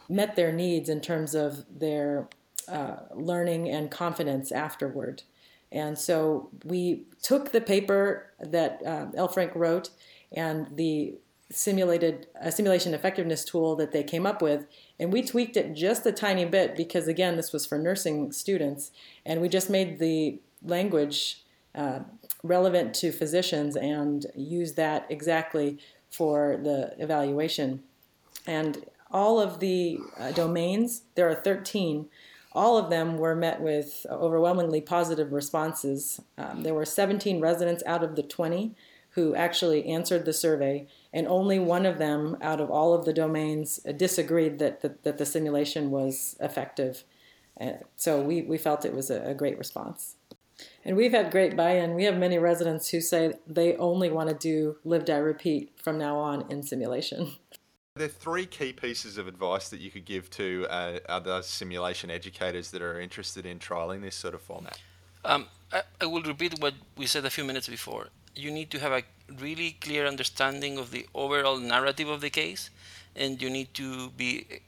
met 0.10 0.36
their 0.36 0.52
needs 0.52 0.89
in 0.89 1.00
terms 1.00 1.36
of 1.36 1.63
their 1.69 2.28
uh, 2.67 2.97
learning 3.13 3.69
and 3.69 3.91
confidence 3.91 4.52
afterward. 4.52 5.24
And 5.71 5.97
so 5.97 6.50
we 6.65 7.04
took 7.21 7.52
the 7.52 7.62
paper 7.62 8.28
that 8.39 8.82
uh, 8.86 9.06
Elfrink 9.17 9.56
wrote 9.56 9.89
and 10.32 10.67
the 10.76 11.15
simulated 11.50 12.28
a 12.39 12.52
simulation 12.52 12.93
effectiveness 12.93 13.43
tool 13.43 13.76
that 13.76 13.91
they 13.91 14.04
came 14.04 14.26
up 14.26 14.41
with 14.41 14.65
and 15.00 15.12
we 15.12 15.21
tweaked 15.21 15.58
it 15.58 15.74
just 15.74 16.06
a 16.06 16.12
tiny 16.12 16.45
bit 16.45 16.78
because 16.78 17.10
again 17.10 17.36
this 17.36 17.52
was 17.52 17.65
for 17.65 17.78
nursing 17.78 18.32
students 18.32 18.91
and 19.26 19.41
we 19.41 19.50
just 19.50 19.69
made 19.69 20.00
the 20.00 20.39
language 20.63 21.43
uh, 21.76 22.00
relevant 22.41 22.93
to 22.93 23.12
physicians 23.12 23.76
and 23.76 24.28
used 24.34 24.78
that 24.78 25.06
exactly 25.10 25.78
for 26.12 26.60
the 26.62 26.93
evaluation 27.00 27.82
and 28.45 28.86
all 29.12 29.39
of 29.39 29.60
the 29.60 29.97
uh, 30.19 30.32
domains 30.32 31.04
there 31.15 31.30
are 31.30 31.36
13 31.36 32.08
all 32.54 32.78
of 32.78 32.89
them 32.89 33.17
were 33.17 33.36
met 33.36 33.62
with 33.62 34.06
overwhelmingly 34.10 34.82
positive 34.82 35.32
responses 35.32 36.21
um, 36.38 36.63
there 36.63 36.74
were 36.74 36.86
17 36.86 37.39
residents 37.39 37.82
out 37.86 38.04
of 38.04 38.15
the 38.15 38.24
20 38.24 38.76
who 39.12 39.36
actually 39.36 39.86
answered 39.88 40.26
the 40.26 40.34
survey, 40.34 40.88
and 41.13 41.28
only 41.28 41.60
one 41.60 41.86
of 41.86 41.97
them 41.97 42.38
out 42.41 42.62
of 42.62 42.69
all 42.69 42.93
of 42.93 43.06
the 43.06 43.13
domains 43.13 43.78
disagreed 43.97 44.58
that, 44.60 44.82
that, 44.82 45.04
that 45.04 45.17
the 45.17 45.26
simulation 45.26 45.91
was 45.91 46.38
effective. 46.39 47.04
And 47.58 47.80
so 47.97 48.21
we, 48.21 48.41
we 48.41 48.58
felt 48.58 48.86
it 48.86 48.95
was 48.95 49.10
a, 49.10 49.21
a 49.24 49.34
great 49.34 49.58
response. 49.58 50.15
And 50.84 50.95
we've 50.95 51.12
had 51.12 51.32
great 51.32 51.56
buy 51.56 51.71
in. 51.71 51.93
We 51.93 52.06
have 52.06 52.17
many 52.17 52.38
residents 52.38 52.89
who 52.89 53.02
say 53.02 53.34
they 53.47 53.76
only 53.78 54.10
want 54.10 54.30
to 54.30 54.36
do 54.36 54.78
live, 54.84 55.06
die, 55.06 55.17
repeat 55.17 55.74
from 55.82 55.97
now 55.97 56.17
on 56.17 56.45
in 56.50 56.63
simulation. 56.63 57.34
There 57.95 58.06
Are 58.06 58.10
three 58.10 58.45
key 58.45 58.71
pieces 58.71 59.17
of 59.17 59.28
advice 59.28 59.67
that 59.69 59.82
you 59.82 59.91
could 59.91 60.06
give 60.06 60.30
to 60.32 60.65
uh, 60.69 61.00
other 61.10 61.41
simulation 61.41 62.10
educators 62.10 62.71
that 62.71 62.82
are 62.82 63.00
interested 63.00 63.45
in 63.45 63.60
trialing 63.60 64.02
this 64.02 64.15
sort 64.15 64.34
of 64.34 64.41
format? 64.41 64.80
Um, 65.26 65.47
I, 65.74 65.84
I 66.00 66.06
will 66.06 66.24
repeat 66.24 66.60
what 66.60 66.74
we 66.97 67.06
said 67.06 67.26
a 67.26 67.30
few 67.30 67.43
minutes 67.43 67.67
before 67.67 68.08
you 68.36 68.52
need 68.52 68.69
to 68.71 68.80
have 68.80 68.91
a 68.91 69.04
really 69.39 69.71
clear 69.82 70.08
understanding 70.08 70.78
of 70.78 70.91
the 70.91 71.06
overall 71.13 71.58
narrative 71.58 72.08
of 72.08 72.21
the 72.21 72.30
case, 72.30 72.69
and 73.15 73.41
you 73.41 73.50
need 73.50 73.74
to 73.74 74.10
be 74.12 74.62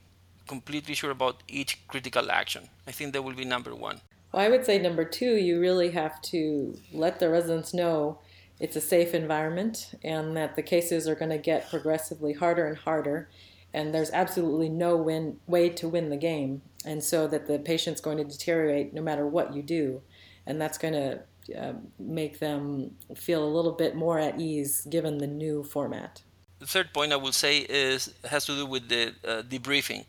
completely 0.47 0.93
sure 0.93 1.12
about 1.12 1.41
each 1.47 1.88
critical 1.88 2.29
action. 2.32 2.69
I 2.88 2.91
think 2.91 3.13
that 3.13 3.21
will 3.21 3.34
be 3.34 3.45
number 3.45 3.73
one. 3.73 4.01
Well, 4.34 4.43
I 4.43 4.50
would 4.50 4.65
say 4.65 4.80
number 4.80 5.06
two, 5.06 5.36
you 5.36 5.60
really 5.60 5.91
have 5.91 6.19
to 6.24 6.76
let 6.91 7.19
the 7.19 7.30
residents 7.30 7.72
know 7.74 8.17
it's 8.60 8.76
a 8.76 8.82
safe 8.82 9.13
environment 9.13 9.93
and 10.04 10.36
that 10.36 10.56
the 10.56 10.63
cases 10.63 11.08
are 11.08 11.13
going 11.13 11.30
to 11.30 11.38
get 11.38 11.69
progressively 11.69 12.34
harder 12.34 12.65
and 12.65 12.78
harder, 12.78 13.30
and 13.74 13.93
there's 13.93 14.10
absolutely 14.10 14.69
no 14.69 14.98
win, 14.98 15.39
way 15.46 15.69
to 15.69 15.88
win 15.88 16.10
the 16.10 16.17
game, 16.17 16.63
and 16.84 17.04
so 17.04 17.28
that 17.28 17.46
the 17.46 17.60
patient's 17.60 18.02
going 18.02 18.17
to 18.17 18.24
deteriorate 18.24 18.91
no 18.91 19.04
matter 19.04 19.28
what 19.28 19.54
you 19.54 19.62
do, 19.62 20.02
and 20.48 20.60
that's 20.60 20.80
going 20.80 20.93
to 20.93 21.22
uh, 21.60 21.74
make 22.00 22.39
them 22.39 22.96
feel 23.15 23.43
a 23.43 23.54
little 23.54 23.72
bit 23.72 23.96
more 23.96 24.17
at 24.17 24.39
ease 24.39 24.88
given 24.89 25.19
the 25.19 25.28
new 25.28 25.63
format. 25.63 26.24
The 26.58 26.65
third 26.65 26.91
point 26.91 27.12
I 27.12 27.17
will 27.17 27.34
say 27.34 27.60
is 27.60 28.13
has 28.24 28.46
to 28.46 28.56
do 28.56 28.65
with 28.65 28.89
the 28.89 29.13
uh, 29.24 29.41
debriefing. 29.43 30.06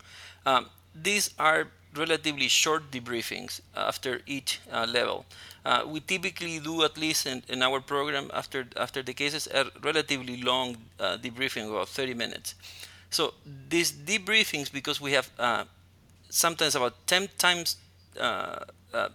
Um, 0.46 0.70
these 0.94 1.34
are 1.38 1.68
relatively 1.96 2.48
short 2.48 2.90
debriefings 2.90 3.60
after 3.76 4.20
each 4.26 4.60
uh, 4.72 4.86
level. 4.88 5.24
Uh, 5.64 5.84
we 5.86 6.00
typically 6.00 6.58
do 6.58 6.84
at 6.84 6.96
least 6.98 7.26
in, 7.26 7.42
in, 7.48 7.62
our 7.62 7.80
program 7.80 8.30
after 8.34 8.66
after 8.76 9.02
the 9.02 9.14
cases 9.14 9.46
a 9.48 9.64
relatively 9.82 10.36
long 10.42 10.76
uh, 11.00 11.16
debriefing 11.16 11.68
about 11.70 11.88
30 11.88 12.14
minutes. 12.14 12.54
So 13.10 13.34
these 13.68 13.92
debriefings, 13.92 14.72
because 14.72 15.00
we 15.00 15.12
have 15.12 15.30
uh, 15.38 15.64
sometimes 16.28 16.74
about 16.74 17.06
10 17.06 17.28
times 17.38 17.76
uh, 18.20 18.64
uh, 18.92 19.08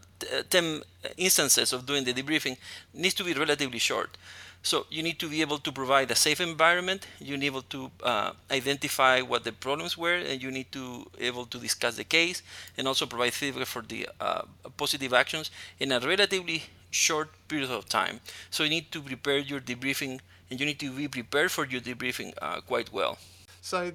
10 0.50 0.82
instances 1.18 1.72
of 1.72 1.86
doing 1.86 2.04
the 2.04 2.14
debriefing 2.14 2.58
needs 2.94 3.14
to 3.16 3.24
be 3.24 3.34
relatively 3.34 3.80
short. 3.80 4.18
So 4.62 4.86
you 4.90 5.04
need 5.04 5.20
to 5.20 5.30
be 5.30 5.42
able 5.42 5.58
to 5.60 5.72
provide 5.72 6.12
a 6.12 6.16
safe 6.16 6.42
environment. 6.42 7.08
You 7.20 7.38
need 7.38 7.48
able 7.48 7.64
to 7.64 7.92
uh, 8.04 8.32
identify 8.52 9.22
what 9.22 9.44
the 9.44 9.52
problems 9.52 9.98
were, 9.98 10.16
and 10.16 10.42
you 10.42 10.52
need 10.52 10.72
to 10.72 11.10
able 11.20 11.46
to 11.46 11.58
discuss 11.58 11.96
the 11.96 12.04
case, 12.04 12.44
and 12.78 12.88
also 12.88 13.06
provide 13.06 13.34
feedback 13.34 13.68
for 13.68 13.82
the 13.82 14.08
uh, 14.20 14.44
positive 14.78 15.14
actions 15.14 15.52
in 15.80 15.92
a 15.92 16.00
relatively 16.00 16.64
short 16.92 17.30
period 17.48 17.72
of 17.72 17.88
time. 17.88 18.20
So 18.50 18.64
you 18.64 18.70
need 18.70 18.92
to 18.92 19.02
prepare 19.02 19.40
your 19.40 19.62
debriefing, 19.62 20.20
and 20.50 20.60
you 20.60 20.66
need 20.66 20.80
to 20.80 20.92
be 20.92 21.08
prepared 21.08 21.52
for 21.52 21.66
your 21.66 21.82
debriefing 21.82 22.34
uh, 22.42 22.62
quite 22.62 22.92
well. 22.92 23.18
So 23.62 23.92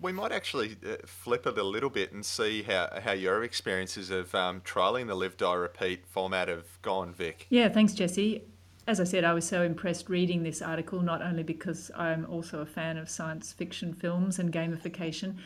we 0.00 0.12
might 0.12 0.32
actually 0.32 0.76
uh, 0.84 0.96
flip 1.06 1.46
it 1.46 1.58
a 1.58 1.62
little 1.62 1.90
bit 1.90 2.12
and 2.12 2.24
see 2.24 2.62
how, 2.62 2.88
how 3.02 3.12
your 3.12 3.42
experiences 3.42 4.10
of 4.10 4.34
um, 4.34 4.60
trialing 4.60 5.06
the 5.06 5.14
live, 5.14 5.36
die, 5.36 5.54
repeat 5.54 6.06
format 6.06 6.48
have 6.48 6.80
gone, 6.82 7.14
Vic. 7.14 7.46
Yeah, 7.48 7.70
thanks, 7.70 7.94
Jesse. 7.94 8.42
As 8.86 9.00
I 9.00 9.04
said, 9.04 9.24
I 9.24 9.34
was 9.34 9.44
so 9.44 9.62
impressed 9.62 10.08
reading 10.08 10.42
this 10.42 10.62
article, 10.62 11.02
not 11.02 11.20
only 11.20 11.42
because 11.42 11.90
I'm 11.96 12.24
also 12.26 12.60
a 12.60 12.66
fan 12.66 12.96
of 12.96 13.10
science 13.10 13.52
fiction 13.52 13.92
films 13.92 14.38
and 14.38 14.52
gamification, 14.52 15.38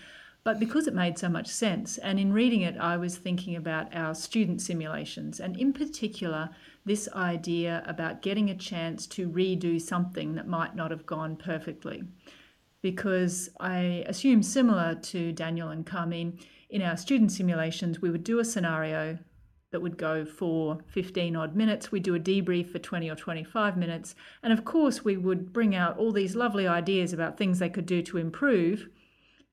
but 0.45 0.61
because 0.61 0.87
it 0.87 0.95
made 0.95 1.19
so 1.19 1.31
much 1.31 1.47
sense. 1.47 1.97
And 1.97 2.21
in 2.21 2.35
reading 2.35 2.61
it, 2.61 2.77
I 2.79 2.99
was 2.99 3.17
thinking 3.17 3.57
about 3.57 3.95
our 3.95 4.15
student 4.15 4.61
simulations, 4.61 5.41
and 5.41 5.57
in 5.57 5.73
particular, 5.73 6.51
this 6.85 7.09
idea 7.15 7.83
about 7.87 8.21
getting 8.21 8.51
a 8.51 8.55
chance 8.55 9.07
to 9.09 9.29
redo 9.29 9.81
something 9.81 10.35
that 10.35 10.47
might 10.47 10.77
not 10.77 10.91
have 10.91 11.07
gone 11.07 11.37
perfectly 11.37 12.03
because 12.83 13.51
I 13.59 14.05
assume 14.07 14.43
similar 14.43 14.95
to 14.95 15.33
Daniel 15.33 15.69
and 15.69 15.85
Kharmene, 15.85 16.41
in 16.71 16.83
our 16.83 16.97
student 16.97 17.33
simulations, 17.33 18.01
we 18.01 18.11
would 18.11 18.25
do 18.25 18.39
a 18.39 18.45
scenario 18.45 19.19
that 19.71 19.81
would 19.81 19.97
go 19.97 20.25
for 20.25 20.79
15 20.89 21.37
odd 21.37 21.55
minutes. 21.55 21.93
We'd 21.93 22.03
do 22.03 22.15
a 22.15 22.21
debrief 22.21 22.71
for 22.71 22.79
20 22.79 23.09
or 23.09 23.15
25 23.15 23.77
minutes. 23.77 24.15
And 24.43 24.53
of 24.53 24.65
course, 24.65 25.05
we 25.05 25.17
would 25.17 25.53
bring 25.53 25.75
out 25.75 25.97
all 25.99 26.13
these 26.13 26.35
lovely 26.35 26.67
ideas 26.67 27.13
about 27.13 27.39
things 27.39 27.59
they 27.59 27.69
could 27.69 27.87
do 27.87 28.03
to 28.03 28.19
improve. 28.19 28.89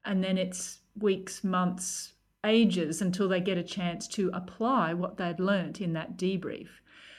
And 0.06 0.24
then 0.24 0.38
it's 0.38 0.80
weeks, 0.98 1.44
months, 1.44 2.14
ages 2.44 3.02
until 3.02 3.28
they 3.28 3.42
get 3.42 3.58
a 3.58 3.64
chance 3.64 4.08
to 4.08 4.32
apply 4.34 4.94
what 4.94 5.18
they'd 5.18 5.40
learnt 5.40 5.82
in 5.82 5.94
that 5.94 6.18
debrief. 6.18 6.70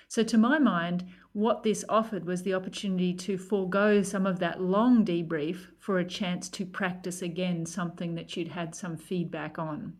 So, 0.09 0.23
to 0.23 0.39
my 0.39 0.59
mind, 0.59 1.05
what 1.35 1.63
this 1.63 1.85
offered 1.89 2.25
was 2.25 2.43
the 2.43 2.55
opportunity 2.55 3.13
to 3.13 3.37
forego 3.37 4.03
some 4.03 4.27
of 4.27 4.39
that 4.39 4.61
long 4.61 5.05
debrief 5.05 5.67
for 5.79 5.99
a 5.99 6.05
chance 6.05 6.49
to 6.49 6.65
practice 6.65 7.21
again 7.21 7.67
something 7.67 8.15
that 8.15 8.35
you'd 8.35 8.49
had 8.49 8.75
some 8.75 8.97
feedback 8.97 9.59
on. 9.59 9.99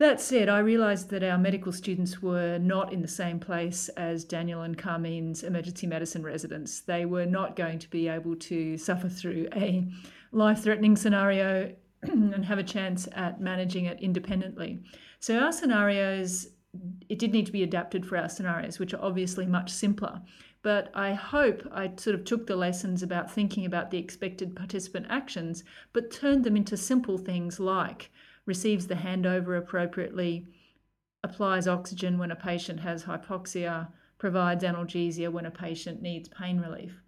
That 0.00 0.18
said, 0.18 0.48
I 0.48 0.60
realised 0.60 1.10
that 1.10 1.22
our 1.22 1.36
medical 1.36 1.72
students 1.72 2.22
were 2.22 2.56
not 2.56 2.90
in 2.90 3.02
the 3.02 3.06
same 3.06 3.38
place 3.38 3.90
as 3.98 4.24
Daniel 4.24 4.62
and 4.62 4.78
Kharmene's 4.78 5.42
emergency 5.42 5.86
medicine 5.86 6.22
residents. 6.22 6.80
They 6.80 7.04
were 7.04 7.26
not 7.26 7.54
going 7.54 7.78
to 7.80 7.90
be 7.90 8.08
able 8.08 8.34
to 8.36 8.78
suffer 8.78 9.10
through 9.10 9.48
a 9.54 9.86
life 10.32 10.62
threatening 10.62 10.96
scenario 10.96 11.74
and 12.02 12.46
have 12.46 12.58
a 12.58 12.62
chance 12.62 13.08
at 13.12 13.42
managing 13.42 13.84
it 13.84 14.00
independently. 14.00 14.80
So, 15.18 15.38
our 15.38 15.52
scenarios 15.52 16.48
it 17.10 17.18
did 17.18 17.32
need 17.32 17.46
to 17.46 17.52
be 17.52 17.62
adapted 17.62 18.06
for 18.06 18.16
our 18.16 18.28
scenarios, 18.28 18.78
which 18.78 18.94
are 18.94 19.02
obviously 19.02 19.44
much 19.44 19.70
simpler. 19.70 20.22
But 20.62 20.90
I 20.94 21.12
hope 21.12 21.66
I 21.72 21.92
sort 21.96 22.14
of 22.14 22.24
took 22.24 22.46
the 22.46 22.56
lessons 22.56 23.02
about 23.02 23.30
thinking 23.30 23.66
about 23.66 23.90
the 23.90 23.98
expected 23.98 24.56
participant 24.56 25.06
actions, 25.10 25.64
but 25.92 26.10
turned 26.10 26.44
them 26.44 26.56
into 26.56 26.76
simple 26.76 27.18
things 27.18 27.60
like 27.60 28.10
receives 28.46 28.86
the 28.86 28.94
handover 28.94 29.56
appropriately, 29.58 30.46
applies 31.22 31.68
oxygen 31.68 32.18
when 32.18 32.30
a 32.30 32.36
patient 32.36 32.80
has 32.80 33.04
hypoxia, 33.04 33.88
provides 34.18 34.64
analgesia 34.64 35.30
when 35.30 35.46
a 35.46 35.50
patient 35.50 36.02
needs 36.02 36.28
pain 36.28 36.60
relief. 36.60 37.00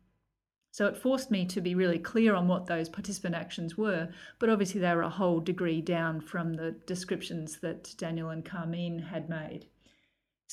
So 0.73 0.87
it 0.87 0.97
forced 0.97 1.31
me 1.31 1.45
to 1.47 1.61
be 1.61 1.75
really 1.75 1.99
clear 1.99 2.35
on 2.35 2.49
what 2.49 2.67
those 2.67 2.89
participant 2.89 3.35
actions 3.35 3.77
were, 3.77 4.09
but 4.39 4.49
obviously 4.49 4.81
they 4.81 4.95
were 4.95 5.03
a 5.03 5.11
whole 5.11 5.41
degree 5.41 5.83
down 5.83 6.23
from 6.23 6.55
the 6.55 6.73
descriptions 6.87 7.59
that 7.59 7.95
Daniel 7.99 8.31
and 8.31 8.43
Kharmene 8.43 9.09
had 9.09 9.29
made. 9.29 9.67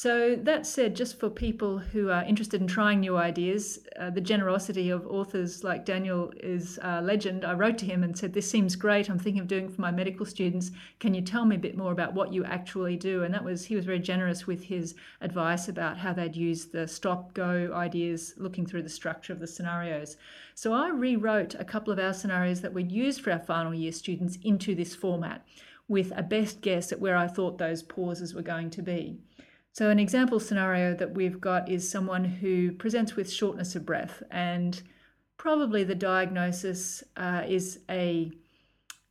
So, 0.01 0.37
that 0.43 0.65
said, 0.65 0.95
just 0.95 1.19
for 1.19 1.29
people 1.29 1.77
who 1.77 2.09
are 2.09 2.23
interested 2.23 2.61
in 2.61 2.67
trying 2.67 3.01
new 3.01 3.17
ideas, 3.17 3.79
uh, 3.99 4.09
the 4.09 4.21
generosity 4.21 4.89
of 4.91 5.05
authors 5.05 5.61
like 5.61 5.83
Daniel 5.83 6.31
is 6.41 6.79
a 6.81 7.01
legend. 7.01 7.43
I 7.43 7.51
wrote 7.51 7.77
to 7.79 7.85
him 7.85 8.01
and 8.01 8.17
said, 8.17 8.31
This 8.31 8.49
seems 8.49 8.77
great. 8.77 9.09
I'm 9.09 9.19
thinking 9.19 9.41
of 9.41 9.49
doing 9.49 9.67
for 9.67 9.81
my 9.81 9.91
medical 9.91 10.25
students. 10.25 10.71
Can 11.01 11.13
you 11.13 11.21
tell 11.21 11.43
me 11.43 11.57
a 11.57 11.59
bit 11.59 11.75
more 11.75 11.91
about 11.91 12.13
what 12.13 12.31
you 12.31 12.45
actually 12.45 12.95
do? 12.95 13.23
And 13.23 13.33
that 13.33 13.43
was, 13.43 13.65
he 13.65 13.75
was 13.75 13.83
very 13.83 13.99
generous 13.99 14.47
with 14.47 14.63
his 14.63 14.95
advice 15.19 15.67
about 15.67 15.97
how 15.97 16.13
they'd 16.13 16.33
use 16.33 16.67
the 16.67 16.87
stop 16.87 17.33
go 17.33 17.69
ideas, 17.73 18.35
looking 18.37 18.65
through 18.65 18.83
the 18.83 18.87
structure 18.87 19.33
of 19.33 19.41
the 19.41 19.47
scenarios. 19.47 20.15
So, 20.55 20.71
I 20.71 20.87
rewrote 20.87 21.55
a 21.55 21.65
couple 21.65 21.91
of 21.91 21.99
our 21.99 22.13
scenarios 22.13 22.61
that 22.61 22.73
we'd 22.73 22.89
used 22.89 23.19
for 23.19 23.33
our 23.33 23.39
final 23.39 23.73
year 23.73 23.91
students 23.91 24.37
into 24.45 24.75
this 24.75 24.95
format 24.95 25.45
with 25.89 26.13
a 26.15 26.23
best 26.23 26.61
guess 26.61 26.93
at 26.93 27.01
where 27.01 27.17
I 27.17 27.27
thought 27.27 27.57
those 27.57 27.83
pauses 27.83 28.33
were 28.33 28.41
going 28.41 28.69
to 28.69 28.81
be. 28.81 29.17
So, 29.71 29.89
an 29.89 29.99
example 29.99 30.39
scenario 30.39 30.95
that 30.95 31.13
we've 31.13 31.39
got 31.39 31.69
is 31.69 31.89
someone 31.89 32.25
who 32.25 32.71
presents 32.73 33.15
with 33.15 33.31
shortness 33.31 33.75
of 33.75 33.85
breath, 33.85 34.21
and 34.31 34.81
probably 35.37 35.83
the 35.83 35.95
diagnosis 35.95 37.03
uh, 37.15 37.43
is 37.47 37.79
a, 37.89 38.31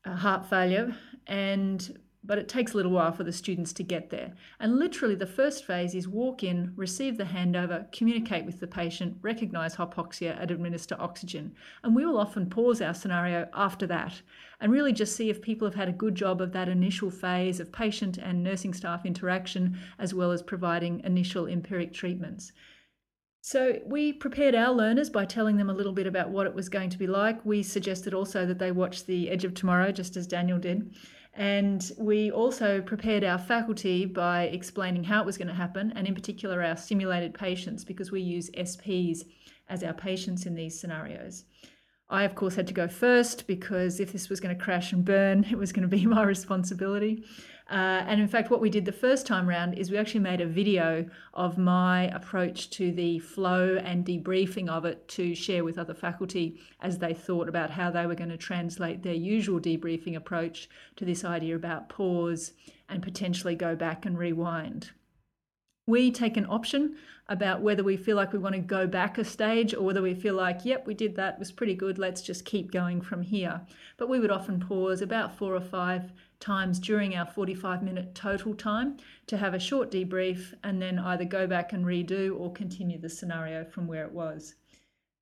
a 0.05 0.17
heart 0.17 0.49
failure, 0.51 0.95
and 1.27 1.99
but 2.29 2.39
it 2.39 2.47
takes 2.47 2.75
a 2.75 2.77
little 2.77 2.93
while 2.93 3.11
for 3.11 3.25
the 3.25 3.33
students 3.33 3.73
to 3.73 3.83
get 3.83 4.11
there. 4.11 4.35
And 4.61 4.79
literally, 4.79 5.15
the 5.15 5.27
first 5.27 5.65
phase 5.65 5.95
is 5.95 6.07
walk 6.07 6.45
in, 6.45 6.75
receive 6.77 7.17
the 7.17 7.25
handover, 7.25 7.91
communicate 7.91 8.45
with 8.45 8.61
the 8.61 8.67
patient, 8.67 9.17
recognize 9.23 9.75
hypoxia, 9.75 10.39
and 10.39 10.51
administer 10.51 10.95
oxygen. 11.01 11.55
And 11.83 11.97
we 11.97 12.05
will 12.05 12.19
often 12.19 12.51
pause 12.51 12.83
our 12.83 12.93
scenario 12.93 13.49
after 13.55 13.87
that 13.87 14.21
and 14.61 14.71
really 14.71 14.93
just 14.93 15.17
see 15.17 15.31
if 15.31 15.41
people 15.41 15.67
have 15.67 15.75
had 15.75 15.89
a 15.89 15.93
good 15.93 16.15
job 16.15 16.43
of 16.43 16.53
that 16.53 16.69
initial 16.69 17.11
phase 17.11 17.61
of 17.61 17.73
patient 17.73 18.19
and 18.19 18.45
nursing 18.45 18.75
staff 18.75 19.07
interaction, 19.07 19.79
as 19.99 20.13
well 20.13 20.31
as 20.31 20.43
providing 20.43 21.01
initial 21.05 21.47
empiric 21.47 21.95
treatments. 21.95 22.53
So, 23.41 23.79
we 23.87 24.13
prepared 24.13 24.55
our 24.55 24.75
learners 24.75 25.09
by 25.09 25.25
telling 25.25 25.57
them 25.57 25.71
a 25.71 25.75
little 25.75 25.93
bit 25.95 26.07
about 26.07 26.29
what 26.29 26.47
it 26.47 26.55
was 26.55 26.69
going 26.69 26.91
to 26.91 26.99
be 26.99 27.07
like. 27.07 27.43
We 27.47 27.63
suggested 27.63 28.13
also 28.13 28.45
that 28.45 28.59
they 28.59 28.73
watch 28.73 29.07
The 29.07 29.31
Edge 29.31 29.45
of 29.45 29.55
Tomorrow, 29.55 29.93
just 29.93 30.19
as 30.19 30.27
Daniel 30.27 30.59
did. 30.59 30.95
And 31.39 31.93
we 31.97 32.33
also 32.33 32.83
prepared 32.83 33.23
our 33.23 33.39
faculty 33.39 34.05
by 34.05 34.47
explaining 34.47 35.05
how 35.05 35.21
it 35.21 35.27
was 35.27 35.39
going 35.39 35.47
to 35.47 35.55
happen, 35.55 35.93
and 35.95 36.05
in 36.05 36.13
particular, 36.13 36.65
our 36.65 36.77
simulated 36.77 37.33
patients, 37.33 37.85
because 37.85 38.11
we 38.11 38.21
use 38.21 38.51
SPs 38.51 39.23
as 39.69 39.85
our 39.85 39.93
patients 39.93 40.47
in 40.47 40.57
these 40.57 40.79
scenarios. 40.79 41.45
I, 42.11 42.25
of 42.25 42.35
course, 42.35 42.57
had 42.57 42.67
to 42.67 42.75
go 42.75 42.89
first 42.89 43.47
because 43.47 44.01
if 44.01 44.13
this 44.13 44.29
was 44.29 44.41
going 44.41 44.57
to 44.57 44.61
crash 44.61 44.93
and 44.93 45.05
burn, 45.05 45.45
it 45.51 45.57
was 45.57 45.71
going 45.71 45.89
to 45.89 45.97
be 45.97 46.07
my 46.07 46.25
responsibility. 46.25 47.25
Uh, 47.71 48.03
and 48.07 48.19
in 48.19 48.29
fact, 48.29 48.51
what 48.51 48.63
we 48.63 48.71
did 48.71 48.87
the 48.87 48.93
first 48.93 49.27
time 49.27 49.47
round 49.47 49.77
is 49.77 49.91
we 49.91 49.99
actually 49.99 50.21
made 50.21 50.41
a 50.41 50.47
video 50.47 51.05
of 51.35 51.59
my 51.59 52.05
approach 52.15 52.71
to 52.71 52.93
the 52.93 53.19
flow 53.19 53.77
and 53.85 54.07
debriefing 54.07 54.69
of 54.69 54.87
it 54.87 55.07
to 55.07 55.35
share 55.35 55.63
with 55.63 55.79
other 55.79 55.93
faculty 55.93 56.59
as 56.81 56.99
they 56.99 57.13
thought 57.13 57.49
about 57.49 57.71
how 57.71 57.91
they 57.91 58.07
were 58.07 58.15
going 58.15 58.31
to 58.31 58.39
translate 58.39 59.03
their 59.03 59.15
usual 59.15 59.61
debriefing 59.61 60.17
approach 60.17 60.69
to 60.97 61.05
this 61.05 61.25
idea 61.25 61.55
about 61.55 61.91
pause 61.91 62.53
and 62.89 63.03
potentially 63.03 63.55
go 63.55 63.77
back 63.77 64.07
and 64.07 64.19
rewind. 64.19 64.91
We 65.89 66.11
take 66.11 66.37
an 66.37 66.45
option 66.51 66.97
about 67.31 67.63
whether 67.63 67.83
we 67.83 67.97
feel 67.97 68.15
like 68.15 68.35
we 68.35 68.39
want 68.39 68.55
to 68.55 68.61
go 68.61 68.87
back 68.87 69.17
a 69.17 69.25
stage 69.25 69.73
or 69.73 69.87
whether 69.87 70.03
we 70.03 70.13
feel 70.13 70.35
like, 70.35 70.67
yep, 70.67 70.87
we 70.87 70.93
did 70.93 71.17
that, 71.17 71.39
was 71.39 71.51
pretty 71.51 71.75
good, 71.75 71.99
let's 71.99 72.21
just 72.21 72.45
keep 72.45 72.71
going 72.71 73.01
from 73.01 73.23
here. 73.23 73.63
But 73.97 74.11
we 74.11 74.21
would 74.21 74.31
often 74.31 74.61
pause 74.61 75.01
about 75.01 75.39
four 75.39 75.57
or 75.57 75.63
five 75.63 76.13
times 76.41 76.79
during 76.79 77.17
our 77.17 77.25
45 77.25 77.83
minute 77.83 78.15
total 78.15 78.55
time 78.55 78.99
to 79.29 79.39
have 79.39 79.55
a 79.55 79.59
short 79.59 79.91
debrief 79.91 80.53
and 80.63 80.83
then 80.83 80.99
either 80.99 81.25
go 81.25 81.47
back 81.47 81.73
and 81.73 81.87
redo 81.87 82.39
or 82.39 82.53
continue 82.53 83.01
the 83.01 83.09
scenario 83.09 83.65
from 83.65 83.87
where 83.87 84.05
it 84.05 84.13
was. 84.13 84.57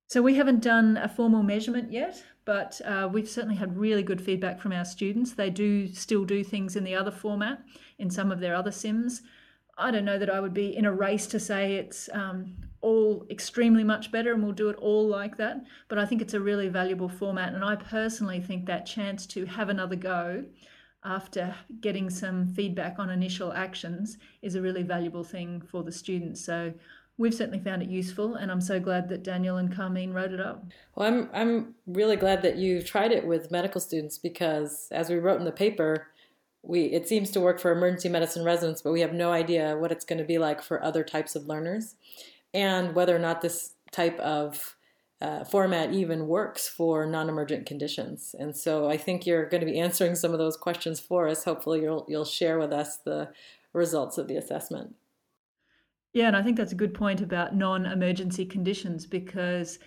So 0.09 0.21
we 0.21 0.35
haven't 0.35 0.61
done 0.61 0.97
a 0.97 1.07
formal 1.07 1.43
measurement 1.43 1.93
yet, 1.93 2.21
but 2.43 2.81
uh, 2.83 3.07
we've 3.09 3.29
certainly 3.29 3.55
had 3.55 3.77
really 3.77 4.03
good 4.03 4.19
feedback 4.19 4.59
from 4.59 4.73
our 4.73 4.83
students. 4.83 5.31
They 5.31 5.49
do 5.49 5.87
still 5.87 6.25
do 6.25 6.43
things 6.43 6.75
in 6.75 6.83
the 6.83 6.95
other 6.95 7.11
format 7.11 7.61
in 7.97 8.09
some 8.09 8.33
of 8.33 8.41
their 8.41 8.53
other 8.53 8.73
sims. 8.73 9.21
I 9.77 9.91
don't 9.91 10.05
know 10.05 10.17
that 10.17 10.29
I 10.29 10.39
would 10.39 10.53
be 10.53 10.75
in 10.75 10.85
a 10.85 10.91
race 10.91 11.27
to 11.27 11.39
say 11.39 11.75
it's 11.75 12.09
um, 12.11 12.55
all 12.81 13.25
extremely 13.29 13.83
much 13.83 14.11
better 14.11 14.33
and 14.33 14.43
we'll 14.43 14.51
do 14.51 14.69
it 14.69 14.77
all 14.77 15.07
like 15.07 15.37
that, 15.37 15.63
but 15.87 15.99
I 15.99 16.05
think 16.05 16.21
it's 16.21 16.33
a 16.33 16.39
really 16.39 16.67
valuable 16.67 17.09
format. 17.09 17.53
And 17.53 17.63
I 17.63 17.75
personally 17.75 18.41
think 18.41 18.65
that 18.65 18.85
chance 18.85 19.25
to 19.27 19.45
have 19.45 19.69
another 19.69 19.95
go 19.95 20.45
after 21.03 21.55
getting 21.79 22.09
some 22.09 22.47
feedback 22.47 22.97
on 22.97 23.09
initial 23.09 23.53
actions 23.53 24.17
is 24.41 24.55
a 24.55 24.61
really 24.61 24.83
valuable 24.83 25.23
thing 25.23 25.61
for 25.61 25.83
the 25.83 25.91
students. 25.91 26.43
So 26.43 26.73
we've 27.17 27.33
certainly 27.33 27.59
found 27.59 27.83
it 27.83 27.89
useful 27.89 28.35
and 28.35 28.51
I'm 28.51 28.61
so 28.61 28.79
glad 28.79 29.09
that 29.09 29.23
Daniel 29.23 29.57
and 29.57 29.71
Kharmene 29.71 30.13
wrote 30.13 30.31
it 30.31 30.39
up. 30.39 30.65
Well, 30.95 31.07
I'm 31.07 31.29
I'm 31.33 31.75
really 31.85 32.15
glad 32.15 32.41
that 32.41 32.57
you 32.57 32.81
tried 32.81 33.11
it 33.11 33.25
with 33.25 33.51
medical 33.51 33.79
students 33.79 34.17
because 34.17 34.87
as 34.91 35.09
we 35.09 35.17
wrote 35.17 35.39
in 35.39 35.45
the 35.45 35.51
paper, 35.51 36.07
we 36.67 36.83
it 36.85 37.07
seems 37.07 37.31
to 37.31 37.39
work 37.39 37.59
for 37.59 37.71
emergency 37.71 38.09
medicine 38.09 38.43
residents, 38.43 38.81
but 38.81 38.91
we 38.91 39.01
have 39.01 39.13
no 39.13 39.31
idea 39.31 39.77
what 39.77 39.91
it's 39.91 40.05
going 40.05 40.19
to 40.19 40.25
be 40.25 40.37
like 40.37 40.61
for 40.61 40.83
other 40.83 41.03
types 41.03 41.35
of 41.35 41.47
learners, 41.47 41.95
and 42.53 42.93
whether 42.93 43.15
or 43.15 43.19
not 43.19 43.41
this 43.41 43.73
type 43.91 44.19
of 44.19 44.75
uh, 45.21 45.43
format 45.43 45.93
even 45.93 46.27
works 46.27 46.67
for 46.67 47.05
non-emergent 47.05 47.65
conditions. 47.65 48.35
And 48.37 48.55
so 48.55 48.89
I 48.89 48.97
think 48.97 49.25
you're 49.25 49.49
going 49.49 49.61
to 49.61 49.71
be 49.71 49.79
answering 49.79 50.15
some 50.15 50.31
of 50.31 50.39
those 50.39 50.57
questions 50.57 50.99
for 50.99 51.27
us. 51.27 51.45
Hopefully, 51.45 51.81
you'll 51.81 52.05
you'll 52.07 52.25
share 52.25 52.59
with 52.59 52.71
us 52.71 52.97
the 52.97 53.29
results 53.73 54.17
of 54.17 54.27
the 54.27 54.37
assessment. 54.37 54.95
Yeah, 56.13 56.27
and 56.27 56.35
I 56.35 56.41
think 56.41 56.57
that's 56.57 56.71
a 56.71 56.75
good 56.75 56.93
point 56.93 57.21
about 57.21 57.55
non-emergency 57.55 58.45
conditions 58.45 59.05
because 59.05 59.79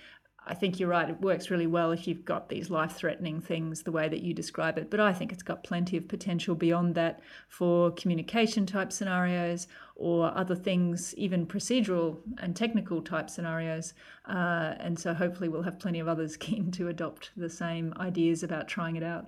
I 0.47 0.55
think 0.55 0.81
you're 0.81 0.89
right. 0.89 1.09
It 1.09 1.21
works 1.21 1.51
really 1.51 1.67
well 1.67 1.93
if 1.93 2.09
you've 2.09 2.25
got 2.25 2.49
these 2.49 2.71
life 2.71 2.93
threatening 2.93 3.41
things 3.41 3.83
the 3.83 3.93
way 3.93 4.09
that 4.09 4.23
you 4.23 4.35
describe 4.35 4.79
it. 4.79 4.91
But 4.91 5.01
I 5.01 5.13
think 5.13 5.33
it's 5.33 5.43
got 5.43 5.63
plenty 5.65 5.97
of 5.97 6.09
potential 6.09 6.55
beyond 6.55 6.95
that 6.95 7.21
for 7.49 7.91
communication 7.93 8.67
type 8.67 8.91
scenarios 8.91 9.69
or 9.97 10.37
other 10.37 10.57
things, 10.57 11.15
even 11.17 11.47
procedural 11.47 12.19
and 12.39 12.57
technical 12.57 13.03
type 13.03 13.29
scenarios. 13.29 13.93
Uh, 14.27 14.75
and 14.81 14.99
so 14.99 15.13
hopefully 15.13 15.49
we'll 15.49 15.63
have 15.63 15.79
plenty 15.79 16.01
of 16.01 16.09
others 16.09 16.37
keen 16.39 16.71
to 16.73 16.89
adopt 16.89 17.31
the 17.37 17.51
same 17.51 17.93
ideas 17.99 18.43
about 18.43 18.67
trying 18.67 18.97
it 18.97 19.03
out. 19.03 19.27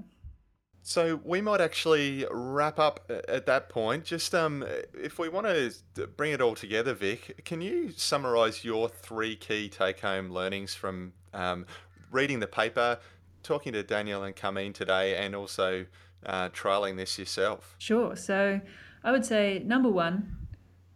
So 0.83 1.21
we 1.25 1.41
might 1.41 1.61
actually 1.61 2.27
wrap 2.31 2.79
up 2.79 3.09
at 3.29 3.47
that 3.47 3.69
point. 3.69 4.05
Just 4.05 4.35
um, 4.35 4.65
if 4.95 5.19
we 5.19 5.29
want 5.29 5.47
to 5.47 6.07
bring 6.17 6.33
it 6.33 6.41
all 6.41 6.57
together, 6.57 6.93
Vic, 6.93 7.43
can 7.45 7.61
you 7.61 7.93
summarise 7.97 8.65
your 8.65 8.89
three 8.89 9.37
key 9.37 9.69
take-home 9.69 10.31
learnings 10.31 10.75
from 10.75 11.13
um, 11.33 11.67
reading 12.11 12.41
the 12.41 12.49
paper, 12.49 12.99
talking 13.45 13.73
to 13.75 13.83
Daniel 13.85 14.25
and 14.25 14.35
Kharmene 14.35 14.75
today, 14.75 15.17
and 15.17 15.37
also 15.37 15.87
uh, 16.27 16.49
trialing 16.49 16.97
this 16.97 17.17
yourself? 17.17 17.77
Sure. 17.79 18.17
So 18.17 18.61
I 19.05 19.13
would 19.13 19.25
say 19.25 19.63
number 19.65 19.89
one, 19.89 20.37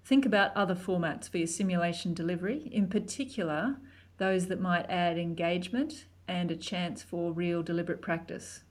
think 0.05 0.27
about 0.27 0.57
other 0.57 0.75
formats 0.75 1.29
for 1.29 1.39
your 1.39 1.47
simulation 1.47 2.13
delivery, 2.13 2.69
in 2.73 2.89
particular 2.89 3.77
those 4.19 4.47
that 4.47 4.61
might 4.61 4.87
add 4.89 5.19
engagement 5.19 6.07
and 6.27 6.51
a 6.51 6.57
chance 6.57 7.03
for 7.03 7.33
real 7.33 7.63
deliberate 7.63 8.01
practice. 8.01 8.63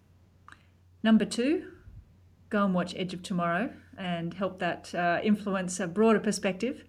Number 1.06 1.24
two, 1.24 1.68
go 2.50 2.66
and 2.66 2.74
watch 2.74 2.96
Edge 2.98 3.14
of 3.14 3.22
Tomorrow 3.22 3.70
and 3.96 4.34
help 4.34 4.58
that 4.58 4.96
uh, 4.96 5.20
influence 5.22 5.80
a 5.80 5.86
broader 5.86 6.20
perspective. 6.20 6.84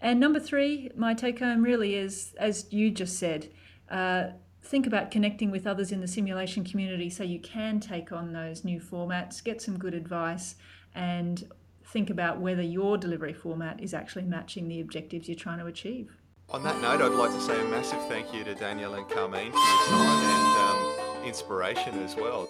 And 0.00 0.18
number 0.18 0.40
three, 0.40 0.90
my 0.96 1.14
take 1.14 1.38
home 1.38 1.62
really 1.62 1.94
is, 1.94 2.34
as 2.36 2.66
you 2.72 2.90
just 2.90 3.16
said, 3.16 3.48
uh, 3.88 4.30
think 4.60 4.88
about 4.88 5.12
connecting 5.12 5.52
with 5.52 5.68
others 5.68 5.92
in 5.92 6.00
the 6.00 6.08
simulation 6.08 6.64
community 6.64 7.08
so 7.08 7.22
you 7.22 7.38
can 7.38 7.78
take 7.78 8.10
on 8.10 8.32
those 8.32 8.64
new 8.64 8.80
formats, 8.80 9.44
get 9.44 9.62
some 9.62 9.78
good 9.78 9.94
advice, 9.94 10.56
and 10.92 11.48
think 11.84 12.10
about 12.10 12.40
whether 12.40 12.60
your 12.60 12.98
delivery 12.98 13.32
format 13.32 13.80
is 13.80 13.94
actually 13.94 14.24
matching 14.24 14.66
the 14.66 14.80
objectives 14.80 15.28
you're 15.28 15.36
trying 15.36 15.60
to 15.60 15.66
achieve. 15.66 16.10
On 16.50 16.64
that 16.64 16.80
note, 16.80 17.00
I'd 17.00 17.16
like 17.16 17.30
to 17.30 17.40
say 17.40 17.60
a 17.60 17.64
massive 17.66 18.04
thank 18.08 18.34
you 18.34 18.42
to 18.42 18.56
Daniel 18.56 18.94
and 18.94 19.06
Kharmene 19.06 19.52
for 19.52 19.58
your 19.58 19.86
time 19.86 20.24
and 20.24 21.22
um, 21.22 21.24
inspiration 21.24 22.02
as 22.02 22.16
well. 22.16 22.48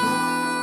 Música 0.00 0.53